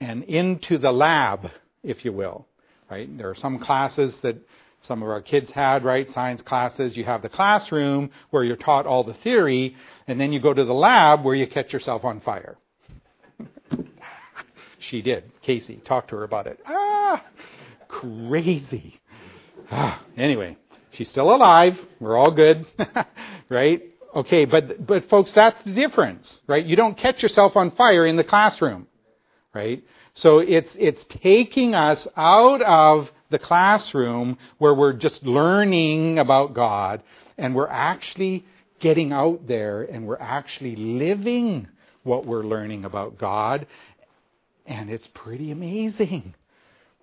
and 0.00 0.22
into 0.24 0.78
the 0.78 0.92
lab, 0.92 1.50
if 1.82 2.04
you 2.04 2.12
will. 2.12 2.46
Right? 2.90 3.16
There 3.16 3.30
are 3.30 3.34
some 3.34 3.58
classes 3.58 4.14
that 4.22 4.36
some 4.82 5.02
of 5.02 5.08
our 5.08 5.22
kids 5.22 5.50
had, 5.50 5.84
right? 5.84 6.08
Science 6.10 6.42
classes. 6.42 6.96
You 6.96 7.04
have 7.04 7.22
the 7.22 7.28
classroom 7.28 8.10
where 8.30 8.44
you're 8.44 8.56
taught 8.56 8.86
all 8.86 9.02
the 9.02 9.14
theory, 9.14 9.76
and 10.06 10.20
then 10.20 10.32
you 10.32 10.40
go 10.40 10.52
to 10.52 10.64
the 10.64 10.74
lab 10.74 11.24
where 11.24 11.34
you 11.34 11.46
catch 11.46 11.72
yourself 11.72 12.04
on 12.04 12.20
fire. 12.20 12.58
she 14.78 15.00
did. 15.00 15.32
Casey, 15.42 15.80
talk 15.86 16.08
to 16.08 16.16
her 16.16 16.24
about 16.24 16.46
it. 16.46 16.60
Ah, 16.66 17.24
crazy. 17.88 19.00
Ah, 19.70 20.04
anyway, 20.16 20.58
she's 20.92 21.08
still 21.08 21.34
alive. 21.34 21.78
We're 21.98 22.18
all 22.18 22.30
good, 22.30 22.66
right? 23.48 23.82
Okay, 24.14 24.44
but 24.44 24.86
but 24.86 25.08
folks, 25.08 25.32
that's 25.32 25.62
the 25.64 25.72
difference, 25.72 26.40
right? 26.46 26.64
You 26.64 26.76
don't 26.76 26.96
catch 26.96 27.22
yourself 27.22 27.56
on 27.56 27.70
fire 27.72 28.06
in 28.06 28.16
the 28.16 28.24
classroom, 28.24 28.86
right? 29.54 29.82
So 30.14 30.40
it's, 30.40 30.74
it's 30.78 31.04
taking 31.22 31.74
us 31.74 32.06
out 32.16 32.62
of 32.62 33.10
the 33.30 33.38
classroom 33.38 34.38
where 34.58 34.74
we're 34.74 34.92
just 34.92 35.22
learning 35.24 36.18
about 36.18 36.54
God 36.54 37.02
and 37.38 37.54
we're 37.54 37.68
actually 37.68 38.44
getting 38.80 39.12
out 39.12 39.46
there 39.46 39.82
and 39.82 40.06
we're 40.06 40.18
actually 40.20 40.76
living 40.76 41.68
what 42.02 42.26
we're 42.26 42.44
learning 42.44 42.84
about 42.84 43.18
God. 43.18 43.66
And 44.66 44.90
it's 44.90 45.08
pretty 45.14 45.50
amazing 45.50 46.34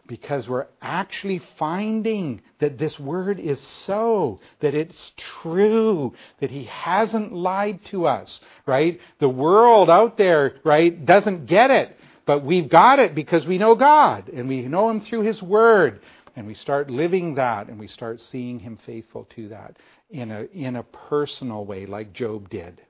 because 0.08 0.48
we're 0.48 0.68
actually 0.82 1.42
finding 1.58 2.42
that 2.60 2.78
this 2.78 3.00
word 3.00 3.40
is 3.40 3.60
so, 3.86 4.40
that 4.60 4.74
it's 4.74 5.12
true, 5.42 6.14
that 6.40 6.52
he 6.52 6.66
hasn't 6.66 7.34
lied 7.34 7.84
to 7.86 8.08
us, 8.08 8.42
right? 8.66 9.00
The 9.20 9.30
world 9.30 9.90
out 9.90 10.18
there, 10.18 10.56
right, 10.64 11.06
doesn't 11.06 11.46
get 11.46 11.72
it, 11.72 11.98
but 12.26 12.44
we've 12.44 12.70
got 12.70 13.00
it 13.00 13.16
because 13.16 13.46
we 13.46 13.58
know 13.58 13.76
God 13.76 14.30
and 14.30 14.48
we 14.48 14.62
know 14.62 14.90
him 14.90 15.02
through 15.02 15.22
his 15.22 15.42
word 15.42 16.02
and 16.36 16.48
we 16.48 16.54
start 16.54 16.90
living 16.90 17.36
that 17.36 17.68
and 17.68 17.80
we 17.80 17.88
start 17.88 18.22
seeing 18.22 18.60
him 18.60 18.78
faithful 18.86 19.28
to 19.36 19.50
that 19.50 19.78
in 20.10 20.32
a, 20.32 20.44
in 20.54 20.76
a 20.76 20.84
personal 20.84 21.66
way 21.66 21.86
like 21.86 22.14
Job 22.14 22.50
did. 22.50 22.82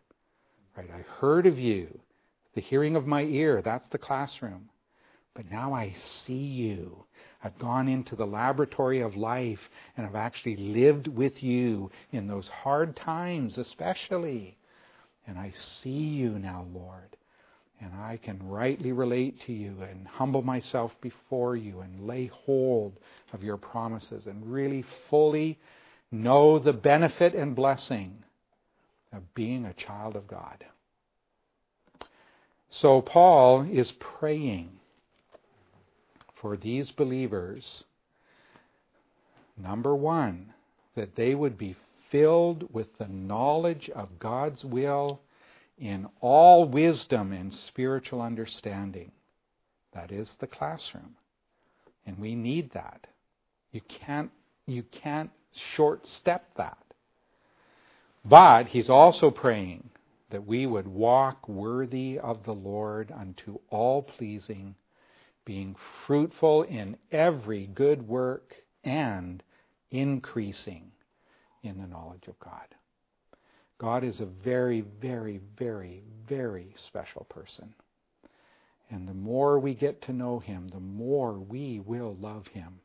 Right? 0.76 0.90
I 0.94 1.04
heard 1.20 1.48
of 1.48 1.58
you, 1.58 2.00
the 2.56 2.62
hearing 2.62 2.96
of 2.96 3.08
my 3.08 3.24
ear, 3.24 3.62
that's 3.62 3.88
the 3.90 3.98
classroom. 3.98 4.70
But 5.34 5.50
now 5.50 5.74
I 5.74 5.94
see 5.98 6.34
you. 6.34 7.06
I've 7.44 7.58
gone 7.58 7.88
into 7.88 8.16
the 8.16 8.28
laboratory 8.28 9.02
of 9.02 9.16
life 9.16 9.70
and 9.98 10.06
I've 10.06 10.16
actually 10.16 10.58
lived 10.58 11.08
with 11.08 11.42
you 11.42 11.90
in 12.12 12.28
those 12.28 12.48
hard 12.48 12.96
times, 12.96 13.58
especially. 13.58 14.58
And 15.26 15.38
I 15.40 15.52
see 15.56 15.90
you 15.90 16.38
now, 16.38 16.68
Lord. 16.74 17.18
And 17.82 17.96
I 17.96 18.18
can 18.18 18.48
rightly 18.48 18.92
relate 18.92 19.42
to 19.48 19.54
you 19.54 19.76
and 19.82 20.08
humble 20.08 20.44
myself 20.44 20.92
before 21.02 21.56
you 21.56 21.80
and 21.80 22.06
lay 22.06 22.28
hold 22.28 22.94
of 23.34 23.44
your 23.44 23.58
promises 23.58 24.28
and 24.28 24.52
really 24.52 24.86
fully 25.10 25.58
know 26.12 26.60
the 26.60 26.74
benefit 26.74 27.34
and 27.34 27.56
blessing 27.56 28.24
of 29.12 29.34
being 29.34 29.66
a 29.66 29.74
child 29.74 30.16
of 30.16 30.28
God. 30.28 30.64
So 32.70 33.02
Paul 33.02 33.64
is 33.64 33.92
praying 34.00 34.70
for 36.36 36.56
these 36.58 36.92
believers, 36.92 37.84
number 39.58 39.96
one, 39.96 40.54
that 40.96 41.16
they 41.16 41.36
would 41.36 41.58
be 41.58 41.76
filled 42.12 42.74
with 42.74 42.98
the 42.98 43.08
knowledge 43.08 43.90
of 43.90 44.20
God's 44.20 44.64
will 44.64 45.20
in 45.82 46.08
all 46.22 46.66
wisdom 46.66 47.34
and 47.34 47.52
spiritual 47.52 48.22
understanding. 48.22 49.12
That 49.94 50.12
is 50.12 50.36
the 50.40 50.48
classroom. 50.48 51.16
And 52.06 52.20
we 52.20 52.36
need 52.36 52.72
that. 52.74 53.08
You 53.72 53.82
can't, 53.90 54.32
you 54.68 54.84
can't 54.84 55.32
short 55.76 56.08
step 56.08 56.46
that. 56.56 56.78
But 58.24 58.68
he's 58.68 58.90
also 58.90 59.32
praying 59.32 59.90
that 60.30 60.46
we 60.46 60.68
would 60.68 60.88
walk 60.88 61.50
worthy 61.50 62.20
of 62.20 62.44
the 62.44 62.54
Lord 62.54 63.12
unto 63.12 63.60
all 63.70 64.04
pleasing 64.04 64.76
being 65.46 65.76
fruitful 66.06 66.62
in 66.64 66.96
every 67.12 67.66
good 67.66 68.08
work 68.08 68.56
and 68.84 69.42
increasing 69.90 70.92
in 71.64 71.82
the 71.82 71.88
knowledge 71.88 72.28
of 72.28 72.40
God. 72.40 72.76
God 73.82 74.04
is 74.04 74.20
a 74.20 74.28
very, 74.28 74.82
very, 75.02 75.42
very, 75.58 76.04
very 76.30 76.76
special 76.86 77.26
person. 77.30 77.74
And 78.92 79.08
the 79.08 79.16
more 79.16 79.58
we 79.58 79.74
get 79.74 80.04
to 80.04 80.14
know 80.14 80.38
him, 80.38 80.68
the 80.68 80.80
more 80.80 81.34
we 81.34 81.80
will 81.80 82.16
love 82.22 82.46
him. 82.46 82.80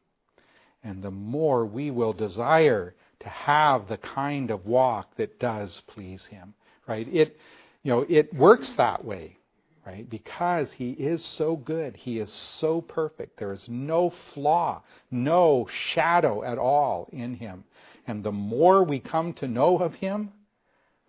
And 0.82 1.02
the 1.02 1.10
more 1.10 1.66
we 1.66 1.90
will 1.90 2.14
desire 2.14 2.94
to 3.20 3.28
have 3.28 3.88
the 3.88 3.98
kind 3.98 4.50
of 4.50 4.64
walk 4.64 5.14
that 5.16 5.38
does 5.38 5.82
please 5.86 6.24
him. 6.24 6.54
Right? 6.88 7.06
It 7.12 7.38
you 7.82 7.92
know, 7.92 8.06
it 8.08 8.32
works 8.32 8.70
that 8.78 9.04
way 9.04 9.36
right? 9.84 10.10
Because 10.10 10.72
he 10.72 10.90
is 10.90 11.24
so 11.24 11.54
good. 11.54 11.94
He 11.94 12.18
is 12.18 12.32
so 12.32 12.80
perfect. 12.80 13.38
There 13.38 13.52
is 13.52 13.64
no 13.68 14.12
flaw, 14.34 14.82
no 15.12 15.68
shadow 15.70 16.42
at 16.42 16.58
all 16.58 17.08
in 17.12 17.34
him. 17.34 17.62
And 18.08 18.24
the 18.24 18.32
more 18.32 18.82
we 18.82 18.98
come 18.98 19.32
to 19.34 19.46
know 19.46 19.78
of 19.78 19.94
him, 19.94 20.32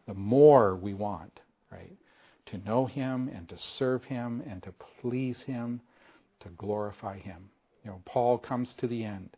the 0.07 0.13
more 0.13 0.75
we 0.75 0.93
want, 0.93 1.39
right? 1.71 1.95
To 2.47 2.57
know 2.59 2.85
him 2.85 3.29
and 3.33 3.47
to 3.49 3.57
serve 3.57 4.05
him 4.05 4.41
and 4.49 4.63
to 4.63 4.73
please 5.01 5.41
him, 5.41 5.81
to 6.39 6.49
glorify 6.49 7.19
him. 7.19 7.49
You 7.83 7.91
know, 7.91 8.01
Paul 8.05 8.37
comes 8.37 8.73
to 8.77 8.87
the 8.87 9.03
end 9.03 9.29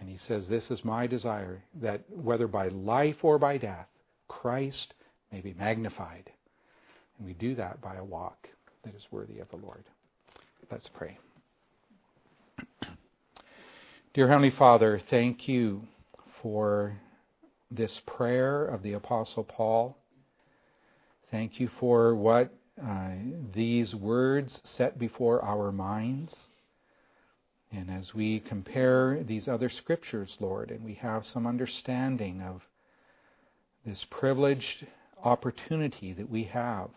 and 0.00 0.08
he 0.08 0.16
says, 0.16 0.48
This 0.48 0.70
is 0.70 0.84
my 0.84 1.06
desire, 1.06 1.62
that 1.80 2.02
whether 2.10 2.46
by 2.46 2.68
life 2.68 3.22
or 3.22 3.38
by 3.38 3.58
death, 3.58 3.88
Christ 4.28 4.94
may 5.32 5.40
be 5.40 5.54
magnified. 5.54 6.30
And 7.18 7.26
we 7.26 7.34
do 7.34 7.54
that 7.56 7.80
by 7.80 7.96
a 7.96 8.04
walk 8.04 8.48
that 8.84 8.94
is 8.94 9.06
worthy 9.10 9.38
of 9.38 9.48
the 9.50 9.56
Lord. 9.56 9.84
Let's 10.70 10.88
pray. 10.88 11.18
Dear 14.14 14.28
Heavenly 14.28 14.50
Father, 14.50 15.00
thank 15.10 15.48
you 15.48 15.82
for 16.42 16.98
this 17.70 18.00
prayer 18.06 18.64
of 18.64 18.82
the 18.82 18.92
Apostle 18.94 19.44
Paul. 19.44 19.96
Thank 21.36 21.60
you 21.60 21.68
for 21.78 22.14
what 22.14 22.50
uh, 22.82 23.10
these 23.54 23.94
words 23.94 24.58
set 24.64 24.98
before 24.98 25.44
our 25.44 25.70
minds. 25.70 26.34
And 27.70 27.90
as 27.90 28.14
we 28.14 28.40
compare 28.40 29.22
these 29.22 29.46
other 29.46 29.68
scriptures, 29.68 30.34
Lord, 30.40 30.70
and 30.70 30.82
we 30.82 30.94
have 30.94 31.26
some 31.26 31.46
understanding 31.46 32.40
of 32.40 32.62
this 33.84 34.02
privileged 34.08 34.86
opportunity 35.22 36.14
that 36.14 36.30
we 36.30 36.44
have 36.44 36.88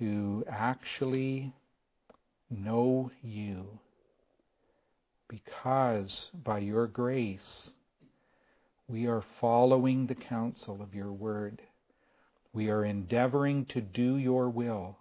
to 0.00 0.44
actually 0.50 1.52
know 2.50 3.12
you 3.22 3.78
because 5.28 6.32
by 6.42 6.58
your 6.58 6.88
grace 6.88 7.70
we 8.88 9.06
are 9.06 9.22
following 9.40 10.08
the 10.08 10.16
counsel 10.16 10.82
of 10.82 10.92
your 10.92 11.12
word. 11.12 11.62
We 12.52 12.68
are 12.68 12.84
endeavoring 12.84 13.66
to 13.66 13.80
do 13.80 14.16
your 14.16 14.48
will. 14.48 14.98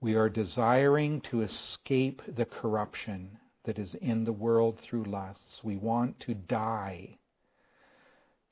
We 0.00 0.14
are 0.14 0.28
desiring 0.28 1.20
to 1.22 1.42
escape 1.42 2.22
the 2.26 2.46
corruption 2.46 3.38
that 3.64 3.78
is 3.78 3.94
in 3.94 4.24
the 4.24 4.32
world 4.32 4.80
through 4.80 5.04
lusts. 5.04 5.62
We 5.62 5.76
want 5.76 6.18
to 6.20 6.34
die 6.34 7.18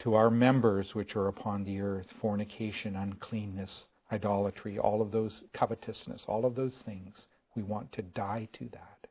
to 0.00 0.14
our 0.14 0.30
members 0.30 0.94
which 0.94 1.16
are 1.16 1.26
upon 1.26 1.64
the 1.64 1.80
earth 1.80 2.12
fornication, 2.20 2.94
uncleanness, 2.94 3.86
idolatry, 4.12 4.78
all 4.78 5.02
of 5.02 5.10
those 5.10 5.42
covetousness, 5.52 6.24
all 6.28 6.44
of 6.44 6.54
those 6.54 6.78
things. 6.82 7.26
We 7.56 7.62
want 7.62 7.90
to 7.92 8.02
die 8.02 8.48
to 8.52 8.68
that. 8.68 9.06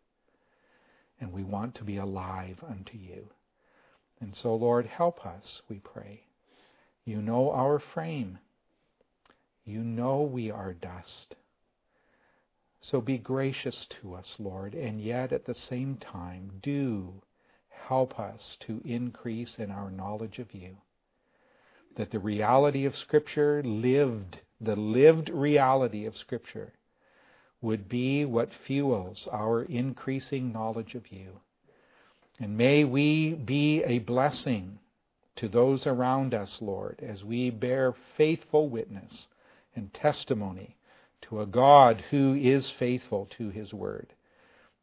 And 1.19 1.33
we 1.33 1.43
want 1.43 1.75
to 1.75 1.83
be 1.83 1.97
alive 1.97 2.63
unto 2.67 2.97
you. 2.97 3.29
And 4.21 4.35
so, 4.35 4.55
Lord, 4.55 4.85
help 4.85 5.25
us, 5.25 5.61
we 5.67 5.79
pray. 5.79 6.26
You 7.07 7.21
know 7.21 7.51
our 7.51 7.79
frame. 7.79 8.37
You 9.63 9.79
know 9.79 10.23
we 10.23 10.51
are 10.51 10.73
dust. 10.73 11.35
So 12.81 12.99
be 12.99 13.17
gracious 13.17 13.87
to 14.01 14.13
us, 14.13 14.35
Lord, 14.37 14.73
and 14.75 14.99
yet 14.99 15.31
at 15.31 15.45
the 15.45 15.53
same 15.53 15.95
time, 15.95 16.59
do 16.61 17.21
help 17.69 18.19
us 18.19 18.57
to 18.67 18.81
increase 18.83 19.55
in 19.57 19.71
our 19.71 19.89
knowledge 19.89 20.37
of 20.37 20.53
you. 20.53 20.75
That 21.95 22.11
the 22.11 22.19
reality 22.19 22.83
of 22.83 22.97
Scripture 22.97 23.63
lived 23.63 24.41
the 24.59 24.75
lived 24.75 25.29
reality 25.29 26.05
of 26.05 26.17
Scripture, 26.17 26.73
would 27.61 27.87
be 27.87 28.25
what 28.25 28.53
fuels 28.53 29.29
our 29.31 29.63
increasing 29.63 30.51
knowledge 30.51 30.93
of 30.93 31.09
you. 31.09 31.39
And 32.37 32.57
may 32.57 32.83
we 32.83 33.33
be 33.33 33.81
a 33.83 33.99
blessing 33.99 34.79
to 35.37 35.47
those 35.47 35.87
around 35.87 36.33
us, 36.33 36.59
Lord, 36.61 36.99
as 37.01 37.23
we 37.23 37.49
bear 37.49 37.93
faithful 38.15 38.69
witness 38.69 39.27
and 39.75 39.93
testimony 39.93 40.75
to 41.23 41.41
a 41.41 41.45
God 41.45 42.03
who 42.11 42.35
is 42.35 42.69
faithful 42.69 43.27
to 43.37 43.49
his 43.49 43.73
word. 43.73 44.13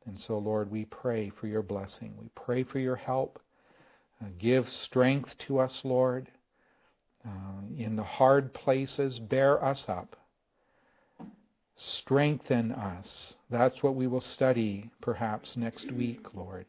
And 0.06 0.18
so, 0.18 0.38
Lord, 0.38 0.70
we 0.70 0.84
pray 0.84 1.30
for 1.30 1.46
your 1.46 1.62
blessing. 1.62 2.14
We 2.20 2.28
pray 2.34 2.62
for 2.64 2.78
your 2.78 2.96
help. 2.96 3.40
Uh, 4.22 4.28
give 4.38 4.68
strength 4.68 5.36
to 5.38 5.58
us, 5.58 5.80
Lord 5.84 6.30
uh, 7.26 7.62
in 7.76 7.96
the 7.96 8.04
hard 8.04 8.52
places, 8.52 9.18
bear 9.18 9.62
us 9.64 9.86
up. 9.88 10.16
Strengthen 11.76 12.70
us. 12.72 13.36
That's 13.50 13.82
what 13.82 13.94
we 13.94 14.06
will 14.06 14.20
study 14.20 14.90
perhaps 15.00 15.56
next 15.56 15.90
week, 15.90 16.34
Lord. 16.34 16.66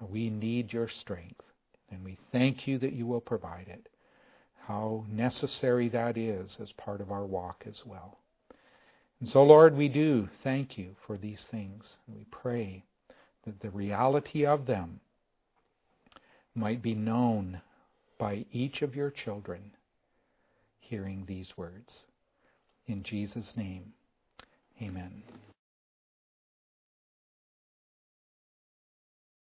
We 0.00 0.30
need 0.30 0.72
your 0.72 0.88
strength, 0.88 1.44
and 1.92 2.04
we 2.04 2.18
thank 2.32 2.66
you 2.66 2.78
that 2.78 2.94
you 2.94 3.06
will 3.06 3.20
provide 3.20 3.68
it. 3.68 3.88
How 4.66 5.04
necessary 5.08 5.88
that 5.90 6.16
is 6.16 6.58
as 6.60 6.72
part 6.72 7.00
of 7.00 7.12
our 7.12 7.24
walk 7.24 7.64
as 7.68 7.82
well. 7.84 8.18
And 9.20 9.28
so, 9.28 9.44
Lord, 9.44 9.76
we 9.76 9.88
do 9.88 10.28
thank 10.42 10.76
you 10.78 10.96
for 11.06 11.16
these 11.16 11.44
things. 11.50 11.98
We 12.08 12.24
pray 12.30 12.84
that 13.44 13.60
the 13.60 13.70
reality 13.70 14.46
of 14.46 14.66
them 14.66 15.00
might 16.54 16.82
be 16.82 16.94
known 16.94 17.60
by 18.18 18.46
each 18.52 18.82
of 18.82 18.96
your 18.96 19.10
children 19.10 19.72
hearing 20.80 21.24
these 21.26 21.56
words. 21.56 22.04
In 22.86 23.02
Jesus' 23.02 23.56
name, 23.56 23.92
amen. 24.80 25.22